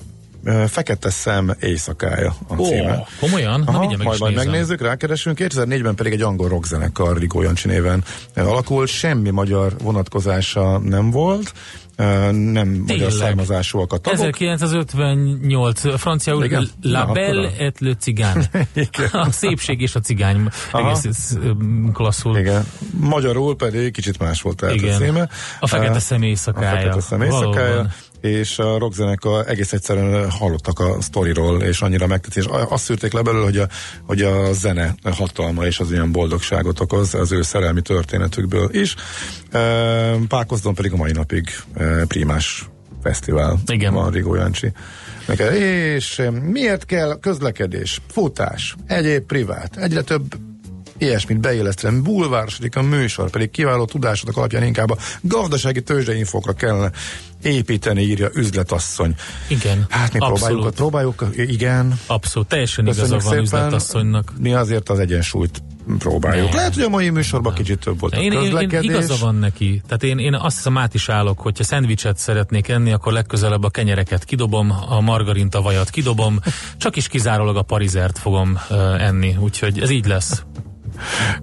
Fekete 0.67 1.09
szem 1.09 1.55
éjszakája 1.59 2.35
a 2.47 2.55
oh, 2.55 2.67
címe. 2.67 3.03
Komolyan? 3.19 3.61
Aha, 3.61 3.87
meg 3.87 4.03
majd, 4.03 4.19
majd 4.19 4.35
megnézzük, 4.35 4.81
rákeresünk. 4.81 5.37
2004-ben 5.41 5.95
pedig 5.95 6.13
egy 6.13 6.21
angol 6.21 6.47
rockzenekar 6.47 7.17
Rikó 7.17 7.41
Jancsi 7.41 7.67
néven 7.67 8.03
alakult. 8.35 8.89
Semmi 8.89 9.29
magyar 9.29 9.75
vonatkozása 9.83 10.77
nem 10.77 11.11
volt 11.11 11.53
nem 12.31 12.53
Tényleg. 12.53 12.85
magyar 12.87 13.11
származásúak 13.11 13.93
a 13.93 13.97
tagok. 13.97 14.19
1958, 14.19 15.99
franciául 15.99 16.43
Igen? 16.43 16.69
La 16.81 17.05
Na, 17.05 17.11
Belle 17.11 17.47
a... 17.47 17.63
et 17.63 17.79
le 17.79 17.93
Cigán. 17.95 18.45
a 19.11 19.31
szépség 19.31 19.81
és 19.81 19.95
a 19.95 19.99
cigány 19.99 20.47
Aha. 20.71 20.89
egész 20.89 21.37
klasszul. 21.93 22.37
Igen. 22.37 22.65
Magyarul 22.99 23.55
pedig 23.55 23.91
kicsit 23.91 24.19
más 24.19 24.41
volt 24.41 24.55
tehát 24.55 24.75
Igen. 24.75 24.95
a 24.95 24.97
címe. 24.97 25.29
A 25.59 25.67
fekete 25.67 25.99
szem 25.99 26.21
éjszakája. 26.21 26.71
A 26.71 26.75
fekete 26.75 27.01
szem 27.01 27.21
éjszakája 27.21 27.87
és 28.21 28.59
a 28.59 28.77
rockzenekar 28.77 29.49
egész 29.49 29.73
egyszerűen 29.73 30.31
hallottak 30.31 30.79
a 30.79 31.01
sztoriról, 31.01 31.61
és 31.61 31.81
annyira 31.81 32.07
megtett, 32.07 32.35
és 32.35 32.45
azt 32.69 32.83
szűrték 32.83 33.13
le 33.13 33.21
belőle, 33.21 33.43
hogy 33.43 33.57
a, 33.57 33.67
hogy 34.05 34.21
a 34.21 34.53
zene 34.53 34.95
hatalma 35.03 35.65
és 35.65 35.79
az 35.79 35.91
ilyen 35.91 36.11
boldogságot 36.11 36.79
okoz 36.79 37.13
az 37.13 37.31
ő 37.31 37.41
szerelmi 37.41 37.81
történetükből 37.81 38.69
is. 38.71 38.95
Pákozdon 40.27 40.73
pedig 40.73 40.93
a 40.93 40.95
mai 40.95 41.11
napig 41.11 41.49
primás 42.07 42.69
fesztivál 43.03 43.59
Igen. 43.65 43.93
van 43.93 44.11
Rigó 44.11 44.35
Jancsi. 44.35 44.71
És 45.57 46.21
miért 46.43 46.85
kell 46.85 47.19
közlekedés, 47.19 48.01
futás, 48.07 48.75
egyéb 48.87 49.25
privát, 49.25 49.77
egyre 49.77 50.01
több 50.01 50.35
ilyesmit 51.01 51.39
beélesztve, 51.39 51.91
bulvárosodik 51.91 52.75
a 52.75 52.81
műsor, 52.81 53.29
pedig 53.29 53.51
kiváló 53.51 53.85
tudásodok 53.85 54.37
alapján 54.37 54.63
inkább 54.63 54.89
a 54.89 54.97
gazdasági 55.21 55.81
tőzsdeinfokra 55.81 56.53
kellene 56.53 56.91
építeni, 57.41 58.01
írja 58.01 58.29
üzletasszony. 58.33 59.15
Igen. 59.47 59.85
Hát 59.89 60.13
mi 60.13 60.19
Abszolút. 60.19 60.75
próbáljuk, 60.75 61.15
próbáljuk, 61.15 61.51
igen. 61.51 61.99
Abszolút, 62.07 62.47
teljesen 62.47 62.87
igaza 62.87 63.17
van 63.17 63.37
üzletasszonynak. 63.37 64.33
Mi 64.39 64.53
azért 64.53 64.89
az 64.89 64.99
egyensúlyt 64.99 65.61
próbáljuk. 65.97 66.49
Ne. 66.49 66.55
Lehet, 66.55 66.73
hogy 66.73 66.83
a 66.83 66.89
mai 66.89 67.09
műsorban 67.09 67.53
kicsit 67.53 67.79
több 67.79 67.99
volt 67.99 68.15
én, 68.15 68.31
a 68.31 68.39
közlekedés. 68.39 68.83
Én, 68.83 68.89
én, 68.89 68.89
igaza 68.89 69.15
van 69.19 69.35
neki. 69.35 69.81
Tehát 69.87 70.03
én, 70.03 70.17
én 70.17 70.33
azt 70.33 70.55
hiszem 70.55 70.77
át 70.77 70.93
is 70.93 71.09
állok, 71.09 71.39
hogyha 71.39 71.63
szendvicset 71.63 72.17
szeretnék 72.17 72.67
enni, 72.67 72.91
akkor 72.91 73.13
legközelebb 73.13 73.63
a 73.63 73.69
kenyereket 73.69 74.23
kidobom, 74.23 74.73
a 74.89 74.99
margarint, 74.99 75.55
a 75.55 75.61
vajat 75.61 75.89
kidobom, 75.89 76.39
csak 76.77 76.95
is 76.95 77.07
kizárólag 77.07 77.55
a 77.55 77.61
parizert 77.61 78.17
fogom 78.17 78.59
uh, 78.69 79.03
enni. 79.03 79.35
Úgyhogy 79.39 79.79
ez 79.79 79.89
így 79.89 80.05
lesz. 80.05 80.43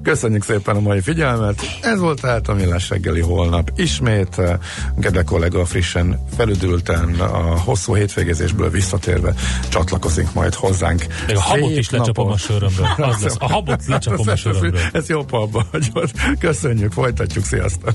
Köszönjük 0.03 0.45
szépen 0.45 0.77
a 0.77 0.81
mai 0.81 1.01
figyelmet. 1.01 1.79
Ez 1.81 1.99
volt 1.99 2.21
tehát 2.21 2.49
a 2.49 2.55
Millás 2.55 2.89
reggeli 2.89 3.21
holnap. 3.21 3.71
Ismét 3.77 4.41
Gede 4.97 5.23
kollega 5.23 5.65
frissen 5.65 6.27
felüdülten 6.37 7.15
a 7.21 7.59
hosszú 7.59 7.95
hétvégezésből 7.95 8.71
visszatérve 8.71 9.35
csatlakozik 9.69 10.33
majd 10.33 10.55
hozzánk. 10.55 11.07
Még 11.27 11.37
a 11.37 11.41
habot 11.41 11.71
is 11.71 11.91
lecsapom 11.91 12.31
a 12.31 12.37
sörömből. 12.37 12.87
Az 12.97 13.23
lesz. 13.23 13.37
A 13.39 13.53
habot 13.53 13.87
lecsapom 13.87 14.29
a 14.29 14.37
sörömből. 14.37 14.81
Ez 14.93 15.09
jobb 15.09 15.33
abba 15.33 15.67
hagyod. 15.71 16.11
Köszönjük, 16.39 16.93
folytatjuk, 16.93 17.45
sziasztok! 17.45 17.95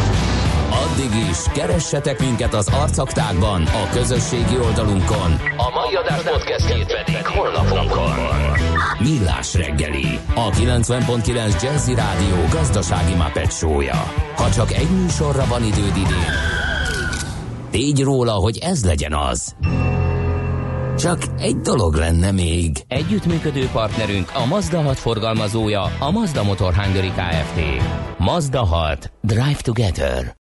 Addig 0.71 1.29
is, 1.29 1.37
keressetek 1.53 2.19
minket 2.19 2.53
az 2.53 2.67
arcaktákban, 2.67 3.63
a 3.63 3.89
közösségi 3.93 4.57
oldalunkon. 4.57 5.31
A 5.57 5.69
mai 5.73 5.95
adás 6.03 6.21
podcastjét 6.21 6.85
pedig 6.85 7.25
holnapunkon. 7.25 8.13
Millás 8.99 9.53
reggeli, 9.53 10.19
a 10.35 10.49
90.9 10.49 11.61
Jazzy 11.61 11.95
Rádió 11.95 12.35
gazdasági 12.49 13.13
mapetsója. 13.15 14.03
Ha 14.35 14.51
csak 14.51 14.71
egy 14.71 14.89
műsorra 14.89 15.45
van 15.45 15.63
időd 15.63 15.97
idén, 15.97 16.33
tégy 17.71 18.01
róla, 18.01 18.31
hogy 18.31 18.57
ez 18.57 18.85
legyen 18.85 19.13
az. 19.13 19.55
Csak 20.97 21.17
egy 21.39 21.57
dolog 21.57 21.95
lenne 21.95 22.31
még. 22.31 22.83
Együttműködő 22.87 23.69
partnerünk 23.71 24.31
a 24.33 24.45
Mazda 24.45 24.81
6 24.81 24.99
forgalmazója, 24.99 25.81
a 25.99 26.11
Mazda 26.11 26.43
Motor 26.43 26.73
Hungary 26.73 27.11
Kft. 27.11 27.59
Mazda 28.17 28.65
6. 28.65 29.11
Drive 29.21 29.59
Together. 29.61 30.25